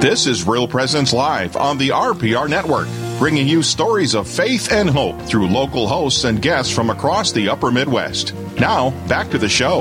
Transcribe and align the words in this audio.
This 0.00 0.26
is 0.26 0.48
Real 0.48 0.66
Presence 0.66 1.12
Live 1.12 1.56
on 1.56 1.76
the 1.76 1.90
RPR 1.90 2.48
Network, 2.48 2.88
bringing 3.18 3.46
you 3.46 3.62
stories 3.62 4.14
of 4.14 4.26
faith 4.26 4.72
and 4.72 4.88
hope 4.88 5.20
through 5.20 5.46
local 5.46 5.86
hosts 5.86 6.24
and 6.24 6.40
guests 6.40 6.74
from 6.74 6.88
across 6.88 7.32
the 7.32 7.50
upper 7.50 7.70
Midwest. 7.70 8.34
Now, 8.58 8.92
back 9.08 9.28
to 9.28 9.36
the 9.36 9.50
show. 9.50 9.80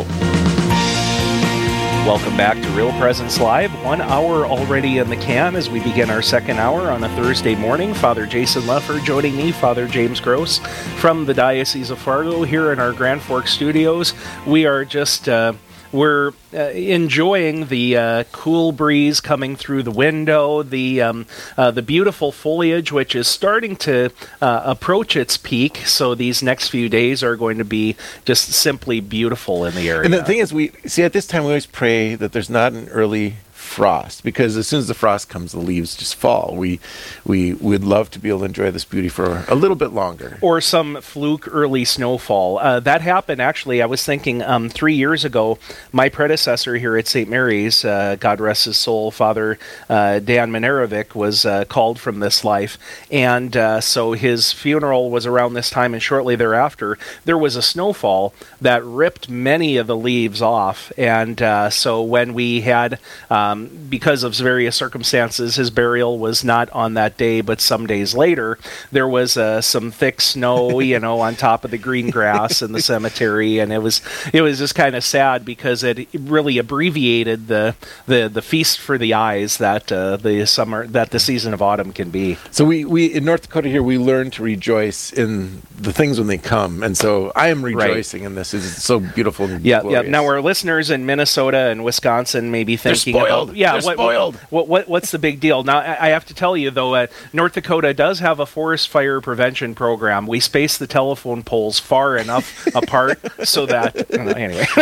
Welcome 2.05 2.35
back 2.35 2.61
to 2.61 2.69
Real 2.71 2.91
Presence 2.99 3.39
Live. 3.39 3.71
One 3.85 4.01
hour 4.01 4.45
already 4.45 4.97
in 4.97 5.09
the 5.09 5.15
can 5.15 5.55
as 5.55 5.69
we 5.69 5.79
begin 5.79 6.09
our 6.09 6.21
second 6.21 6.59
hour 6.59 6.91
on 6.91 7.01
a 7.05 7.09
Thursday 7.15 7.55
morning. 7.55 7.93
Father 7.93 8.25
Jason 8.25 8.63
Lefor 8.63 9.01
joining 9.05 9.37
me, 9.37 9.53
Father 9.53 9.87
James 9.87 10.19
Gross 10.19 10.57
from 10.97 11.27
the 11.27 11.33
Diocese 11.33 11.91
of 11.91 11.97
Fargo 11.97 12.43
here 12.43 12.73
in 12.73 12.79
our 12.81 12.91
Grand 12.91 13.21
Forks 13.21 13.53
studios. 13.53 14.13
We 14.45 14.65
are 14.65 14.83
just. 14.83 15.29
Uh, 15.29 15.53
we're 15.91 16.33
uh, 16.53 16.57
enjoying 16.69 17.67
the 17.67 17.97
uh, 17.97 18.23
cool 18.31 18.71
breeze 18.71 19.21
coming 19.21 19.55
through 19.55 19.83
the 19.83 19.91
window, 19.91 20.63
the 20.63 21.01
um, 21.01 21.25
uh, 21.57 21.71
the 21.71 21.81
beautiful 21.81 22.31
foliage, 22.31 22.91
which 22.91 23.15
is 23.15 23.27
starting 23.27 23.75
to 23.77 24.11
uh, 24.41 24.61
approach 24.65 25.15
its 25.15 25.37
peak. 25.37 25.77
So 25.77 26.15
these 26.15 26.43
next 26.43 26.69
few 26.69 26.89
days 26.89 27.23
are 27.23 27.35
going 27.35 27.57
to 27.57 27.65
be 27.65 27.95
just 28.25 28.51
simply 28.51 28.99
beautiful 28.99 29.65
in 29.65 29.75
the 29.75 29.89
area. 29.89 30.03
And 30.05 30.13
the 30.13 30.23
thing 30.23 30.39
is, 30.39 30.53
we 30.53 30.69
see 30.85 31.03
at 31.03 31.13
this 31.13 31.27
time 31.27 31.43
we 31.43 31.49
always 31.49 31.65
pray 31.65 32.15
that 32.15 32.31
there's 32.31 32.49
not 32.49 32.73
an 32.73 32.89
early 32.89 33.35
frost 33.69 34.23
because 34.23 34.57
as 34.57 34.67
soon 34.67 34.79
as 34.79 34.87
the 34.87 34.93
frost 34.93 35.29
comes, 35.29 35.51
the 35.51 35.59
leaves 35.59 35.95
just 35.95 36.15
fall. 36.15 36.55
We 36.55 36.79
we 37.23 37.53
would 37.53 37.83
love 37.83 38.09
to 38.11 38.19
be 38.19 38.29
able 38.29 38.39
to 38.39 38.45
enjoy 38.45 38.71
this 38.71 38.83
beauty 38.83 39.09
for 39.09 39.45
a 39.47 39.55
little 39.55 39.75
bit 39.75 39.93
longer. 39.93 40.39
Or 40.41 40.59
some 40.59 40.99
fluke 41.01 41.47
early 41.49 41.85
snowfall. 41.85 42.59
Uh, 42.59 42.79
that 42.81 43.01
happened 43.01 43.41
actually. 43.41 43.81
I 43.81 43.85
was 43.85 44.03
thinking 44.03 44.41
um, 44.41 44.69
three 44.69 44.95
years 44.95 45.23
ago. 45.23 45.59
My 45.91 46.09
predecessor 46.09 46.75
here 46.75 46.97
at 46.97 47.07
St. 47.07 47.29
Mary's, 47.29 47.85
uh, 47.85 48.17
God 48.19 48.41
rest 48.41 48.65
his 48.65 48.77
soul, 48.77 49.11
Father 49.11 49.59
uh, 49.87 50.19
Dan 50.19 50.51
Minerovic, 50.51 51.13
was 51.13 51.45
uh, 51.45 51.65
called 51.65 51.99
from 51.99 52.19
this 52.19 52.43
life, 52.43 52.77
and 53.11 53.55
uh, 53.55 53.79
so 53.79 54.13
his 54.13 54.51
funeral 54.51 55.11
was 55.11 55.25
around 55.25 55.53
this 55.53 55.69
time, 55.69 55.93
and 55.93 56.01
shortly 56.01 56.35
thereafter 56.35 56.97
there 57.25 57.37
was 57.37 57.55
a 57.55 57.61
snowfall 57.61 58.33
that 58.61 58.83
ripped 58.83 59.29
many 59.29 59.77
of 59.77 59.87
the 59.87 59.95
leaves 59.95 60.41
off, 60.41 60.91
and 60.97 61.41
uh, 61.41 61.69
so 61.69 62.01
when 62.01 62.33
we 62.33 62.61
had 62.61 62.99
um, 63.29 63.69
because 63.89 64.23
of 64.23 64.35
various 64.35 64.75
circumstances, 64.75 65.55
his 65.55 65.69
burial 65.69 66.19
was 66.19 66.43
not 66.43 66.69
on 66.71 66.93
that 66.95 67.17
day, 67.17 67.41
but 67.41 67.61
some 67.61 67.87
days 67.87 68.13
later. 68.13 68.57
There 68.91 69.07
was 69.07 69.37
uh, 69.37 69.61
some 69.61 69.91
thick 69.91 70.21
snow, 70.21 70.79
you 70.91 70.99
know, 70.99 71.19
on 71.19 71.35
top 71.35 71.65
of 71.65 71.71
the 71.71 71.77
green 71.77 72.09
grass 72.09 72.61
in 72.61 72.71
the 72.71 72.81
cemetery, 72.81 73.59
and 73.59 73.71
it 73.71 73.79
was 73.79 74.01
it 74.33 74.41
was 74.41 74.59
just 74.59 74.75
kind 74.75 74.95
of 74.95 75.03
sad 75.03 75.45
because 75.45 75.83
it 75.83 76.07
really 76.13 76.57
abbreviated 76.57 77.47
the 77.47 77.75
the, 78.05 78.29
the 78.29 78.41
feast 78.41 78.79
for 78.79 78.97
the 78.97 79.13
eyes 79.13 79.57
that 79.57 79.91
uh, 79.91 80.17
the 80.17 80.45
summer 80.45 80.87
that 80.87 81.11
the 81.11 81.19
season 81.19 81.53
of 81.53 81.61
autumn 81.61 81.93
can 81.93 82.09
be. 82.09 82.37
So 82.51 82.65
we, 82.65 82.85
we 82.85 83.05
in 83.05 83.25
North 83.25 83.43
Dakota 83.43 83.69
here 83.69 83.83
we 83.83 83.97
learn 83.97 84.31
to 84.31 84.43
rejoice 84.43 85.11
in 85.11 85.61
the 85.75 85.93
things 85.93 86.17
when 86.17 86.27
they 86.27 86.37
come, 86.37 86.83
and 86.83 86.97
so 86.97 87.31
I 87.35 87.49
am 87.49 87.63
rejoicing 87.63 88.21
right. 88.21 88.27
in 88.27 88.35
this. 88.35 88.48
It's 88.53 88.83
so 88.83 88.99
beautiful. 88.99 89.49
yeah, 89.49 89.81
glorious. 89.81 90.05
yeah. 90.05 90.09
Now 90.09 90.23
our 90.25 90.41
listeners 90.41 90.89
in 90.89 91.05
Minnesota 91.05 91.69
and 91.69 91.83
Wisconsin 91.83 92.51
may 92.51 92.63
be 92.63 92.77
thinking 92.77 93.15
about 93.15 93.55
yeah, 93.55 93.73
They're 93.73 93.81
what, 93.81 93.93
spoiled. 93.93 94.35
What, 94.49 94.67
what, 94.67 94.87
what's 94.87 95.11
the 95.11 95.19
big 95.19 95.39
deal? 95.39 95.63
Now, 95.63 95.79
I 95.79 96.09
have 96.09 96.25
to 96.25 96.33
tell 96.33 96.55
you 96.57 96.71
though, 96.71 96.95
uh, 96.95 97.07
North 97.33 97.53
Dakota 97.53 97.93
does 97.93 98.19
have 98.19 98.39
a 98.39 98.45
forest 98.45 98.89
fire 98.89 99.21
prevention 99.21 99.75
program. 99.75 100.27
We 100.27 100.39
space 100.39 100.77
the 100.77 100.87
telephone 100.87 101.43
poles 101.43 101.79
far 101.79 102.17
enough 102.17 102.67
apart 102.75 103.19
so 103.43 103.65
that 103.65 103.95
uh, 104.13 104.21
anyway. 104.21 104.65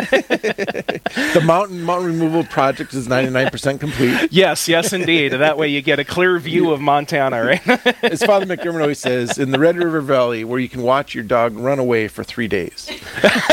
the 1.33 1.41
mountain 1.43 1.83
mountain 1.83 2.07
removal 2.07 2.43
project 2.43 2.93
is 2.93 3.07
ninety 3.07 3.31
nine 3.31 3.49
percent 3.49 3.79
complete. 3.79 4.31
Yes, 4.31 4.67
yes, 4.67 4.93
indeed. 4.93 5.33
That 5.33 5.57
way 5.57 5.67
you 5.67 5.81
get 5.81 5.99
a 5.99 6.05
clear 6.05 6.39
view 6.39 6.71
of 6.71 6.81
Montana, 6.81 7.43
right? 7.43 7.67
As 8.03 8.23
Father 8.23 8.45
McDermott 8.45 8.81
always 8.81 8.99
says, 8.99 9.37
in 9.37 9.51
the 9.51 9.59
Red 9.59 9.77
River 9.77 10.01
Valley, 10.01 10.43
where 10.43 10.59
you 10.59 10.69
can 10.69 10.81
watch 10.81 11.15
your 11.15 11.23
dog 11.23 11.57
run 11.57 11.79
away 11.79 12.07
for 12.07 12.23
three 12.23 12.47
days. 12.47 12.89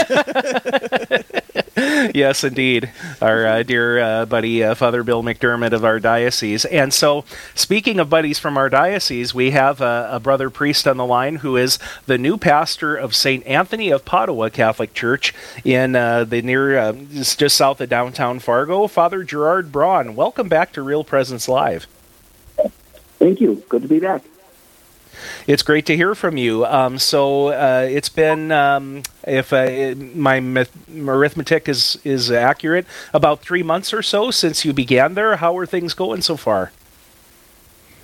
yes, 2.14 2.44
indeed. 2.44 2.90
Our 3.20 3.46
uh, 3.46 3.62
dear 3.62 3.98
uh, 3.98 4.26
buddy, 4.26 4.62
uh, 4.62 4.74
Father 4.74 5.02
Bill 5.02 5.22
McDermott 5.22 5.72
of 5.72 5.84
our 5.84 5.98
diocese. 6.00 6.64
And 6.66 6.92
so, 6.92 7.24
speaking 7.54 7.98
of 7.98 8.08
buddies 8.08 8.38
from 8.38 8.56
our 8.56 8.68
diocese, 8.68 9.34
we 9.34 9.50
have 9.52 9.80
a, 9.80 10.08
a 10.12 10.20
brother 10.20 10.50
priest 10.50 10.86
on 10.86 10.96
the 10.96 11.04
line 11.04 11.36
who 11.36 11.56
is 11.56 11.78
the 12.06 12.18
new 12.18 12.36
pastor 12.36 12.96
of 12.96 13.14
St. 13.14 13.46
Anthony 13.46 13.90
of 13.90 14.04
Padua 14.04 14.50
Catholic 14.50 14.94
Church 14.94 15.34
in 15.64 15.96
uh, 15.96 16.24
the 16.24 16.42
near, 16.42 16.78
uh, 16.78 16.92
just 16.92 17.56
south 17.56 17.80
of 17.80 17.88
downtown 17.88 18.38
Fargo. 18.38 18.86
Father 18.86 19.22
Gerard 19.22 19.72
Braun, 19.72 20.14
welcome 20.14 20.48
back 20.48 20.72
to 20.72 20.82
Real 20.82 21.04
Presence 21.04 21.48
Live. 21.48 21.86
Thank 23.18 23.40
you. 23.40 23.62
Good 23.68 23.82
to 23.82 23.88
be 23.88 24.00
back. 24.00 24.22
It's 25.46 25.62
great 25.62 25.86
to 25.86 25.96
hear 25.96 26.14
from 26.14 26.36
you. 26.36 26.64
Um, 26.66 26.98
so 26.98 27.48
uh, 27.48 27.86
it's 27.88 28.08
been, 28.08 28.52
um, 28.52 29.02
if 29.26 29.52
my 29.52 30.66
arithmetic 30.96 31.68
is 31.68 31.98
is 32.04 32.30
accurate, 32.30 32.86
about 33.12 33.40
three 33.40 33.62
months 33.62 33.92
or 33.92 34.02
so 34.02 34.30
since 34.30 34.64
you 34.64 34.72
began 34.72 35.14
there. 35.14 35.36
How 35.36 35.56
are 35.58 35.66
things 35.66 35.94
going 35.94 36.22
so 36.22 36.36
far? 36.36 36.72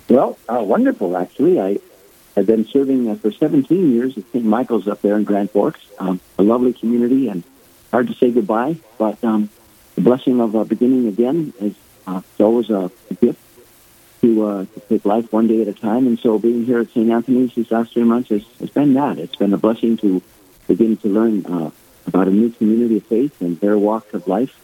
Well, 0.09 0.37
uh, 0.49 0.61
wonderful. 0.61 1.15
Actually, 1.15 1.59
I 1.59 1.77
have 2.35 2.45
been 2.45 2.65
serving 2.65 3.09
uh, 3.09 3.15
for 3.15 3.31
17 3.31 3.93
years 3.93 4.17
at 4.17 4.25
St. 4.31 4.43
Michael's 4.43 4.87
up 4.87 5.01
there 5.01 5.15
in 5.15 5.23
Grand 5.23 5.51
Forks. 5.51 5.81
Um, 5.99 6.19
a 6.37 6.43
lovely 6.43 6.73
community 6.73 7.27
and 7.29 7.43
hard 7.91 8.07
to 8.07 8.13
say 8.13 8.31
goodbye, 8.31 8.77
but 8.97 9.23
um, 9.23 9.49
the 9.95 10.01
blessing 10.01 10.41
of 10.41 10.55
uh, 10.55 10.63
beginning 10.63 11.07
again 11.07 11.53
is 11.59 11.75
uh, 12.07 12.21
always 12.39 12.69
a 12.69 12.91
gift 13.19 13.39
to, 14.21 14.45
uh, 14.45 14.65
to 14.65 14.79
take 14.81 15.05
life 15.05 15.31
one 15.33 15.47
day 15.47 15.61
at 15.61 15.67
a 15.67 15.73
time. 15.73 16.07
And 16.07 16.19
so 16.19 16.39
being 16.39 16.65
here 16.65 16.79
at 16.79 16.89
St. 16.89 17.09
Anthony's 17.09 17.53
these 17.53 17.71
last 17.71 17.93
three 17.93 18.03
months 18.03 18.29
has, 18.29 18.45
has 18.59 18.69
been 18.69 18.93
that. 18.93 19.17
It's 19.17 19.35
been 19.35 19.53
a 19.53 19.57
blessing 19.57 19.97
to 19.97 20.21
begin 20.67 20.97
to 20.97 21.07
learn 21.07 21.45
uh, 21.45 21.71
about 22.07 22.27
a 22.27 22.31
new 22.31 22.49
community 22.49 22.97
of 22.97 23.05
faith 23.05 23.41
and 23.41 23.59
their 23.59 23.77
walk 23.77 24.13
of 24.13 24.27
life 24.27 24.55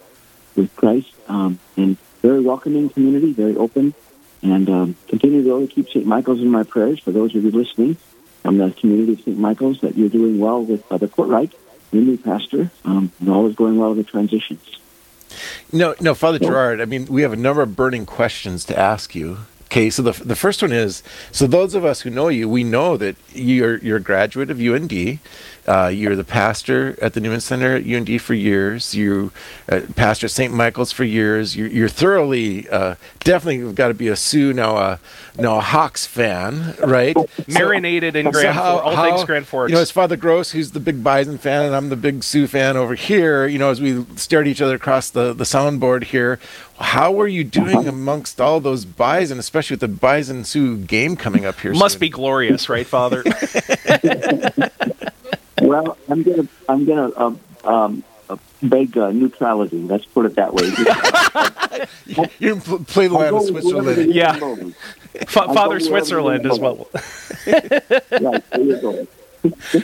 with 0.55 0.75
Christ. 0.75 1.13
Um, 1.27 1.59
and 1.75 1.97
very 2.21 2.41
welcoming 2.41 2.89
community, 2.89 3.33
very 3.33 3.55
open. 3.55 3.93
And 4.41 4.69
um, 4.69 4.95
continue 5.07 5.43
to 5.43 5.49
really 5.49 5.67
keep 5.67 5.89
St. 5.89 6.05
Michael's 6.05 6.41
in 6.41 6.49
my 6.49 6.63
prayers 6.63 6.99
for 6.99 7.11
those 7.11 7.35
of 7.35 7.43
you 7.43 7.51
listening 7.51 7.97
from 8.43 8.59
the 8.59 8.71
community 8.71 9.13
of 9.13 9.21
St. 9.21 9.37
Michael's 9.37 9.81
that 9.81 9.97
you're 9.97 10.09
doing 10.09 10.39
well 10.39 10.63
with 10.63 10.89
uh, 10.91 10.97
the 10.97 11.07
Courtright, 11.07 11.53
your 11.91 12.03
new 12.03 12.17
pastor, 12.17 12.71
um, 12.85 13.11
and 13.19 13.29
all 13.29 13.47
is 13.47 13.55
going 13.55 13.77
well 13.77 13.93
with 13.93 14.05
the 14.05 14.11
transitions. 14.11 14.77
No, 15.71 15.95
no, 15.99 16.13
Father 16.13 16.39
Gerard. 16.39 16.79
I 16.79 16.85
mean, 16.85 17.05
we 17.07 17.21
have 17.23 17.33
a 17.33 17.37
number 17.37 17.61
of 17.61 17.75
burning 17.75 18.05
questions 18.05 18.63
to 18.65 18.77
ask 18.77 19.15
you. 19.15 19.39
Okay, 19.65 19.89
so 19.89 20.01
the 20.01 20.11
the 20.23 20.35
first 20.35 20.61
one 20.61 20.71
is 20.71 21.03
so 21.33 21.45
those 21.45 21.75
of 21.75 21.83
us 21.83 22.01
who 22.01 22.09
know 22.09 22.29
you, 22.29 22.47
we 22.47 22.63
know 22.63 22.95
that 22.95 23.17
you're 23.33 23.77
you're 23.79 23.97
a 23.97 24.01
graduate 24.01 24.49
of 24.49 24.61
UND. 24.61 25.19
Uh, 25.67 25.87
you're 25.87 26.15
the 26.15 26.23
pastor 26.23 26.97
at 27.01 27.13
the 27.13 27.19
Newman 27.19 27.41
Center 27.41 27.75
at 27.75 27.85
UND 27.85 28.21
for 28.21 28.33
years. 28.33 28.95
You 28.95 29.33
uh, 29.69 29.81
pastor 29.97 30.27
at 30.27 30.31
St. 30.31 30.53
Michael's 30.53 30.93
for 30.93 31.03
years. 31.03 31.57
You're, 31.57 31.67
you're 31.67 31.89
thoroughly, 31.89 32.69
uh, 32.69 32.95
definitely 33.19 33.73
got 33.73 33.89
to 33.89 33.93
be 33.93 34.07
a 34.07 34.15
Sioux 34.15 34.53
now 34.53 34.77
a 34.77 34.99
now 35.37 35.57
a 35.57 35.61
Hawks 35.61 36.05
fan, 36.05 36.75
right? 36.83 37.17
Marinated 37.47 38.13
so, 38.13 38.19
in 38.19 38.31
Grand 38.31 38.47
so 38.47 38.51
how, 38.53 38.79
all 38.79 38.95
how, 38.95 39.03
things 39.03 39.25
Grand 39.25 39.45
Forks. 39.45 39.69
You 39.69 39.75
know, 39.75 39.81
it's 39.81 39.91
Father 39.91 40.15
Gross 40.15 40.51
who's 40.51 40.71
the 40.71 40.79
big 40.79 41.03
Bison 41.03 41.37
fan, 41.37 41.65
and 41.65 41.75
I'm 41.75 41.89
the 41.89 41.97
big 41.97 42.23
Sioux 42.23 42.47
fan 42.47 42.77
over 42.77 42.95
here. 42.95 43.45
You 43.45 43.59
know, 43.59 43.69
as 43.69 43.81
we 43.81 44.05
stare 44.15 44.41
at 44.41 44.47
each 44.47 44.61
other 44.61 44.75
across 44.75 45.09
the 45.09 45.33
the 45.33 45.43
soundboard 45.43 46.05
here, 46.05 46.39
how 46.79 47.19
are 47.19 47.27
you 47.27 47.43
doing 47.43 47.89
amongst 47.89 48.39
all 48.39 48.61
those 48.61 48.85
Bison, 48.85 49.37
especially 49.37 49.73
with 49.73 49.81
the 49.81 49.87
Bison 49.89 50.45
Sioux 50.45 50.77
game 50.77 51.17
coming 51.17 51.45
up 51.45 51.59
here? 51.59 51.73
Must 51.73 51.93
soon? 51.93 51.99
be 51.99 52.09
glorious, 52.09 52.69
right, 52.69 52.87
Father? 52.87 53.23
Well, 55.67 55.97
I'm 56.09 56.23
gonna 56.23 56.47
I'm 56.69 56.85
gonna 56.85 57.11
um, 57.17 57.39
um, 57.63 58.03
beg 58.63 58.97
uh, 58.97 59.11
neutrality. 59.11 59.79
Let's 59.79 60.05
put 60.05 60.25
it 60.25 60.35
that 60.35 60.53
way. 60.53 60.63
you 62.39 62.55
play 62.85 63.07
the 63.07 63.13
land 63.13 63.35
of 63.35 63.43
Switzerland. 63.43 64.13
Yeah, 64.13 64.39
Father 65.27 65.79
Switzerland 65.79 66.45
as 66.45 66.59
well. 66.59 66.87
right, 67.47 68.49
there 68.51 68.61
you 68.61 68.81
go 68.81 69.07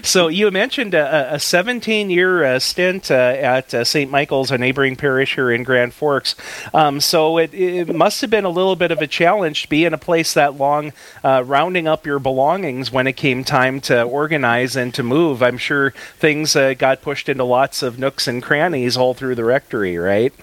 so 0.04 0.28
you 0.28 0.50
mentioned 0.52 0.94
a, 0.94 1.36
a 1.36 1.40
17 1.40 2.10
year 2.10 2.44
uh, 2.44 2.60
stint 2.60 3.12
uh, 3.12 3.14
at 3.14 3.74
uh, 3.74 3.84
St. 3.84 4.10
Michael's, 4.10 4.52
a 4.52 4.58
neighboring 4.58 4.96
parish 4.96 5.36
here 5.36 5.52
in 5.52 5.64
Grand 5.64 5.94
Forks. 5.94 6.36
Um, 6.74 7.00
so 7.00 7.38
it, 7.38 7.54
it, 7.54 7.94
must 7.94 8.22
have 8.22 8.30
been 8.30 8.46
a 8.46 8.50
little 8.50 8.76
bit 8.76 8.92
of 8.92 9.00
a 9.00 9.08
challenge 9.08 9.64
to 9.64 9.70
be 9.70 9.86
in 9.86 9.94
a 9.94 9.98
place 9.98 10.34
that 10.34 10.56
long, 10.56 10.94
uh, 11.24 11.44
rounding 11.46 11.88
up 11.88 12.06
your 12.06 12.20
belongings 12.20 12.92
when 12.92 13.08
it 13.08 13.14
came 13.14 13.44
time 13.44 13.82
to 13.82 14.04
organize 14.04 14.76
and 14.76 14.94
to 14.94 15.04
move. 15.04 15.44
I'm 15.44 15.58
sure 15.58 15.92
things 16.18 16.56
uh, 16.56 16.74
got 16.74 17.02
pushed 17.02 17.30
into 17.30 17.44
lots 17.44 17.84
of 17.84 18.00
nooks 18.00 18.28
and 18.28 18.42
crannies 18.42 18.98
all 18.98 19.14
through 19.14 19.36
the 19.36 19.46
rectory, 19.46 19.98
right? 19.98 20.34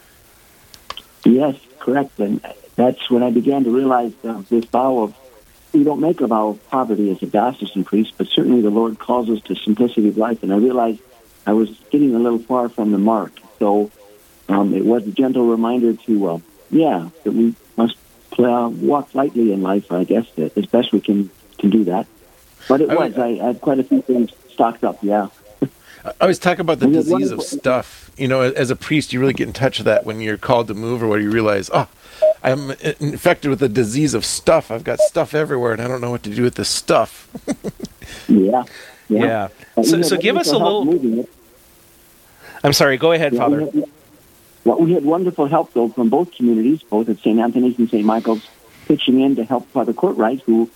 Yes, 1.25 1.57
correct. 1.79 2.19
And 2.19 2.41
that's 2.77 3.11
when 3.11 3.23
I 3.23 3.31
began 3.31 3.65
to 3.65 3.71
realize 3.71 4.13
uh, 4.25 4.43
this 4.49 4.65
vow 4.67 4.99
of 4.99 5.15
we 5.73 5.85
don't 5.85 6.01
make 6.01 6.21
of 6.21 6.31
poverty 6.69 7.11
as 7.11 7.23
a 7.23 7.27
diocesan 7.27 7.85
priest, 7.85 8.15
but 8.19 8.27
certainly 8.29 8.61
the 8.61 8.71
Lord 8.71 8.99
calls 8.99 9.29
us 9.31 9.41
to 9.43 9.55
simplicity 9.55 10.09
of 10.09 10.17
life. 10.17 10.43
And 10.43 10.53
I 10.53 10.57
realized 10.57 11.01
I 11.47 11.53
was 11.53 11.71
getting 11.91 12.15
a 12.15 12.19
little 12.19 12.39
far 12.39 12.69
from 12.69 12.91
the 12.91 12.99
mark. 12.99 13.33
So 13.59 13.91
um, 14.49 14.75
it 14.75 14.85
was 14.85 15.07
a 15.07 15.11
gentle 15.13 15.47
reminder 15.47 15.95
to, 15.95 16.29
uh, 16.29 16.39
yeah, 16.71 17.09
that 17.25 17.33
we 17.33 17.55
must 17.77 17.97
uh, 18.39 18.69
walk 18.73 19.15
lightly 19.15 19.53
in 19.53 19.63
life, 19.63 19.91
I 19.93 20.05
guess, 20.05 20.27
as 20.39 20.67
best 20.67 20.93
we 20.93 21.01
can 21.01 21.31
can 21.59 21.71
do 21.71 21.85
that. 21.85 22.07
But 22.69 22.81
it 22.81 22.91
I 22.91 22.95
was. 22.95 23.13
would- 23.15 23.21
I, 23.21 23.29
I 23.43 23.47
had 23.49 23.61
quite 23.61 23.79
a 23.79 23.85
few 23.85 24.03
things 24.03 24.31
stocked 24.49 24.83
up. 24.85 24.99
Yeah. 25.03 25.29
I 26.05 26.13
always 26.23 26.39
talk 26.39 26.59
about 26.59 26.79
the 26.81 26.87
disease 26.87 27.31
of 27.31 27.43
stuff. 27.43 28.11
You 28.17 28.29
know, 28.29 28.41
as 28.43 28.71
a 28.71 28.77
priest, 28.77 29.13
you 29.13 29.21
really 29.21 29.33
get 29.35 29.47
in 29.47 29.53
touch 29.53 29.79
with 29.79 29.85
that 29.87 30.05
when 30.05 30.21
you're 30.21 30.39
called 30.39 30.69
to 30.69 30.75
move 30.75 31.03
or 31.03 31.09
when 31.09 31.23
you 31.23 31.31
realize, 31.31 31.71
oh, 31.73 31.89
I'm 32.43 32.71
infected 33.01 33.51
with 33.51 33.59
the 33.61 33.69
disease 33.69 34.15
of 34.15 34.25
stuff. 34.25 34.71
I've 34.71 34.85
got 34.85 34.99
stuff 35.01 35.35
everywhere, 35.35 35.73
and 35.73 35.83
I 35.83 35.89
don't 35.89 36.01
know 36.01 36.11
what 36.11 36.23
to 36.25 36.35
do 36.35 36.43
with 36.43 36.55
this 36.55 36.69
stuff. 36.69 37.29
Yeah. 38.29 38.65
Yeah. 39.09 39.49
But 39.77 39.87
So- 39.87 40.03
so 40.03 40.17
give 40.17 40.37
us 40.37 40.49
a 40.51 40.59
little- 40.59 41.27
I'm 42.65 42.73
sorry. 42.73 42.97
Go 42.97 43.13
ahead, 43.13 43.33
Yeah, 43.35 43.47
we 43.49 43.57
Father. 43.59 43.71
had- 43.81 43.85
Well, 44.65 44.79
we 44.79 44.93
had 44.93 45.05
wonderful 45.05 45.47
help, 45.47 45.73
though, 45.75 45.89
from 45.89 46.09
both 46.11 46.33
communities, 46.35 46.83
both 46.83 47.09
at 47.09 47.19
St. 47.21 47.39
Anthony's 47.39 47.79
and 47.79 47.89
St. 47.89 48.05
Michael's, 48.05 48.47
pitching 48.87 49.21
in 49.21 49.37
to 49.37 49.45
help 49.45 49.69
Father 49.71 49.93
Courtwright, 49.93 50.43
who 50.43 50.69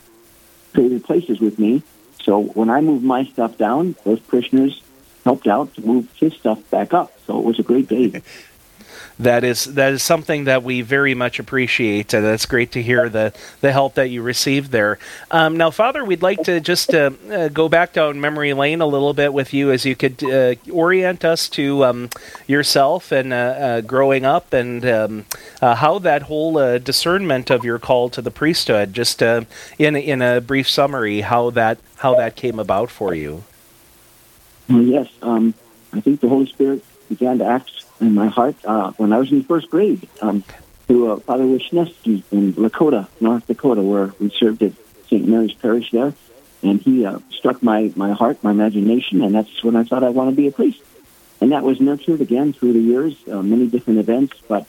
traded 0.74 1.04
places 1.04 1.40
with 1.40 1.58
me. 1.58 1.82
So 2.22 2.40
when 2.40 2.70
I 2.70 2.80
moved 2.80 3.04
my 3.04 3.24
stuff 3.24 3.58
down, 3.58 3.96
those 4.04 4.20
parishioners 4.20 4.80
helped 5.24 5.46
out 5.46 5.74
to 5.74 5.80
move 5.84 6.08
his 6.18 6.32
stuff 6.34 6.58
back 6.70 6.94
up. 6.94 7.12
So 7.26 7.38
it 7.38 7.44
was 7.44 7.58
a 7.58 7.62
great 7.62 7.88
day. 7.88 8.22
That 9.18 9.44
is 9.44 9.64
that 9.74 9.92
is 9.92 10.02
something 10.02 10.44
that 10.44 10.62
we 10.62 10.82
very 10.82 11.14
much 11.14 11.38
appreciate. 11.38 12.12
and 12.12 12.24
that's 12.24 12.46
great 12.46 12.72
to 12.72 12.82
hear 12.82 13.08
the 13.08 13.32
the 13.60 13.72
help 13.72 13.94
that 13.94 14.08
you 14.10 14.22
received 14.22 14.70
there. 14.70 14.98
Um, 15.30 15.56
now, 15.56 15.70
Father, 15.70 16.04
we'd 16.04 16.22
like 16.22 16.42
to 16.44 16.60
just 16.60 16.94
uh, 16.94 17.10
uh, 17.30 17.48
go 17.48 17.68
back 17.68 17.92
down 17.92 18.20
memory 18.20 18.52
lane 18.52 18.80
a 18.80 18.86
little 18.86 19.14
bit 19.14 19.32
with 19.32 19.54
you, 19.54 19.70
as 19.70 19.84
you 19.84 19.94
could 19.94 20.22
uh, 20.24 20.54
orient 20.72 21.24
us 21.24 21.48
to 21.50 21.84
um, 21.84 22.10
yourself 22.46 23.12
and 23.12 23.32
uh, 23.32 23.36
uh, 23.36 23.80
growing 23.82 24.24
up, 24.24 24.52
and 24.52 24.84
um, 24.86 25.26
uh, 25.62 25.74
how 25.76 25.98
that 25.98 26.22
whole 26.22 26.78
discernment 26.78 27.50
of 27.50 27.64
your 27.64 27.78
call 27.78 28.08
to 28.08 28.22
the 28.22 28.30
priesthood. 28.30 28.92
Just 28.92 29.22
in 29.22 29.46
in 29.78 30.22
a 30.22 30.40
brief 30.40 30.68
summary, 30.68 31.20
how 31.20 31.50
that 31.50 31.78
how 31.96 32.14
that 32.16 32.36
came 32.36 32.58
about 32.58 32.90
for 32.90 33.14
you. 33.14 33.44
Yes, 34.68 35.08
um, 35.22 35.54
I 35.92 36.00
think 36.00 36.20
the 36.20 36.28
Holy 36.28 36.46
Spirit 36.46 36.84
began 37.08 37.38
to 37.38 37.44
act 37.44 37.84
in 38.00 38.14
my 38.14 38.28
heart 38.28 38.56
uh, 38.64 38.92
when 38.92 39.12
I 39.12 39.18
was 39.18 39.30
in 39.30 39.44
first 39.44 39.70
grade 39.70 40.08
um, 40.20 40.42
through 40.86 41.12
uh, 41.12 41.16
Father 41.20 41.44
Wisniewski 41.44 42.22
in 42.30 42.52
Lakota, 42.54 43.08
North 43.20 43.46
Dakota, 43.46 43.82
where 43.82 44.12
we 44.20 44.30
served 44.30 44.62
at 44.62 44.72
St. 45.06 45.26
Mary's 45.26 45.54
Parish 45.54 45.90
there. 45.90 46.12
And 46.62 46.80
he 46.80 47.04
uh, 47.04 47.18
struck 47.30 47.62
my, 47.62 47.92
my 47.94 48.12
heart, 48.12 48.42
my 48.42 48.50
imagination, 48.50 49.22
and 49.22 49.34
that's 49.34 49.62
when 49.62 49.76
I 49.76 49.84
thought 49.84 50.02
I 50.02 50.08
want 50.08 50.30
to 50.30 50.36
be 50.36 50.48
a 50.48 50.52
priest. 50.52 50.82
And 51.40 51.52
that 51.52 51.62
was 51.62 51.78
nurtured 51.78 52.20
again 52.22 52.52
through 52.54 52.72
the 52.72 52.80
years, 52.80 53.16
uh, 53.30 53.42
many 53.42 53.66
different 53.66 53.98
events, 53.98 54.34
but 54.48 54.66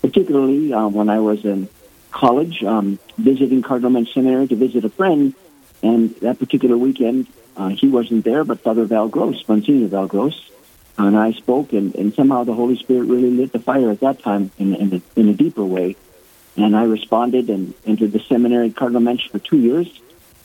particularly 0.00 0.72
uh, 0.72 0.88
when 0.88 1.10
I 1.10 1.20
was 1.20 1.44
in 1.44 1.68
college, 2.10 2.62
um, 2.64 2.98
visiting 3.18 3.60
Cardinal 3.60 3.90
Muench 3.90 4.14
Seminary 4.14 4.48
to 4.48 4.56
visit 4.56 4.84
a 4.84 4.88
friend. 4.88 5.34
And 5.82 6.14
that 6.16 6.38
particular 6.38 6.78
weekend, 6.78 7.26
uh, 7.56 7.68
he 7.68 7.88
wasn't 7.88 8.24
there, 8.24 8.42
but 8.44 8.60
Father 8.60 8.84
Val 8.84 9.08
Gross, 9.08 9.46
Monsignor 9.46 9.88
Val 9.88 10.06
Gross, 10.06 10.50
and 10.96 11.16
I 11.16 11.32
spoke, 11.32 11.72
and, 11.72 11.94
and 11.94 12.14
somehow 12.14 12.44
the 12.44 12.54
Holy 12.54 12.76
Spirit 12.76 13.06
really 13.06 13.30
lit 13.30 13.52
the 13.52 13.58
fire 13.58 13.90
at 13.90 14.00
that 14.00 14.20
time 14.20 14.50
in, 14.58 14.74
in, 14.74 14.94
a, 14.94 15.20
in 15.20 15.28
a 15.28 15.34
deeper 15.34 15.64
way. 15.64 15.96
And 16.56 16.76
I 16.76 16.84
responded 16.84 17.50
and 17.50 17.74
entered 17.84 18.12
the 18.12 18.20
seminary 18.20 18.68
at 18.68 18.76
Cardinal 18.76 19.02
Muench 19.02 19.28
for 19.28 19.40
two 19.40 19.58
years, 19.58 19.88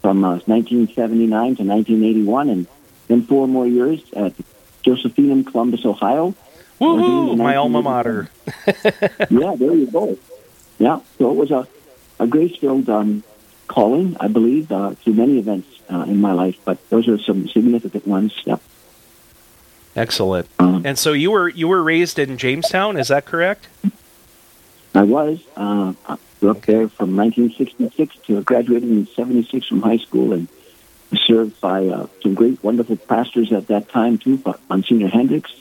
from 0.01 0.24
uh, 0.24 0.40
1979 0.46 1.30
to 1.30 1.63
1981, 1.63 2.50
and 2.50 2.68
then 3.07 3.24
four 3.24 3.48
more 3.48 3.68
years 3.68 4.01
at 4.13 4.34
Josephinum, 4.84 5.46
Columbus, 5.46 5.86
Ohio. 5.86 6.34
In 6.80 7.38
My 7.38 7.57
alma 7.57 7.81
mater. 7.81 8.30
yeah, 8.66 9.56
there 9.56 9.75
you 9.75 9.88
go. 9.92 10.18
Yeah, 10.80 11.02
so 11.18 11.30
it 11.31 11.36
was 11.36 11.52
a, 11.52 11.68
a 12.19 12.25
grace-filled 12.25 12.90
um, 12.90 13.24
calling, 13.68 14.16
I 14.19 14.30
believe, 14.30 14.72
uh, 14.72 14.92
through 14.92 15.13
many 15.13 15.38
events 15.38 15.68
uh, 15.92 16.06
in 16.07 16.22
my 16.22 16.31
life, 16.31 16.57
but 16.63 16.78
those 16.90 17.07
are 17.07 17.19
some 17.19 17.50
significant 17.50 18.07
ones. 18.07 18.34
Yeah. 18.45 18.57
Excellent. 20.04 20.48
Um, 20.60 20.86
And 20.86 20.98
so 20.98 21.12
you 21.12 21.30
were 21.31 21.50
you 21.50 21.68
were 21.68 21.84
raised 21.84 22.18
in 22.19 22.38
Jamestown, 22.38 22.96
is 22.96 23.10
that 23.10 23.25
correct? 23.25 23.68
I 24.96 25.04
was. 25.04 25.40
Uh, 25.57 25.92
I 26.07 26.18
grew 26.40 26.51
up 26.51 26.62
there 26.66 26.88
from 26.88 27.18
1966 27.18 28.16
to 28.28 28.42
graduated 28.44 28.90
in 28.90 29.06
76 29.07 29.68
from 29.68 29.81
high 29.81 29.98
school 29.98 30.31
and 30.31 30.48
served 31.28 31.60
by 31.60 31.88
uh, 31.88 32.07
some 32.24 32.34
great, 32.34 32.63
wonderful 32.63 32.96
pastors 32.96 33.51
at 33.51 33.68
that 33.68 33.90
time, 33.90 34.18
too. 34.18 34.42
Monsignor 34.69 35.10
Hendricks, 35.10 35.51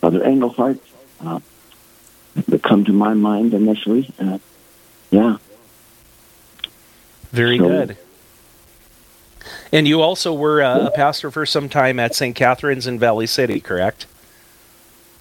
Father 0.00 0.22
Engelhardt, 0.24 0.80
uh, 1.24 1.38
that 2.48 2.62
come 2.64 2.84
to 2.86 2.92
my 2.92 3.14
mind 3.14 3.54
initially. 3.54 4.10
Uh, 4.18 4.38
yeah. 5.12 5.36
Very 7.30 7.58
So- 7.58 7.68
good. 7.68 7.96
And 9.74 9.88
you 9.88 10.02
also 10.02 10.32
were 10.32 10.62
uh, 10.62 10.86
a 10.86 10.90
pastor 10.92 11.32
for 11.32 11.44
some 11.44 11.68
time 11.68 11.98
at 11.98 12.14
St. 12.14 12.36
Catherine's 12.36 12.86
in 12.86 12.96
Valley 13.00 13.26
City, 13.26 13.58
correct? 13.58 14.06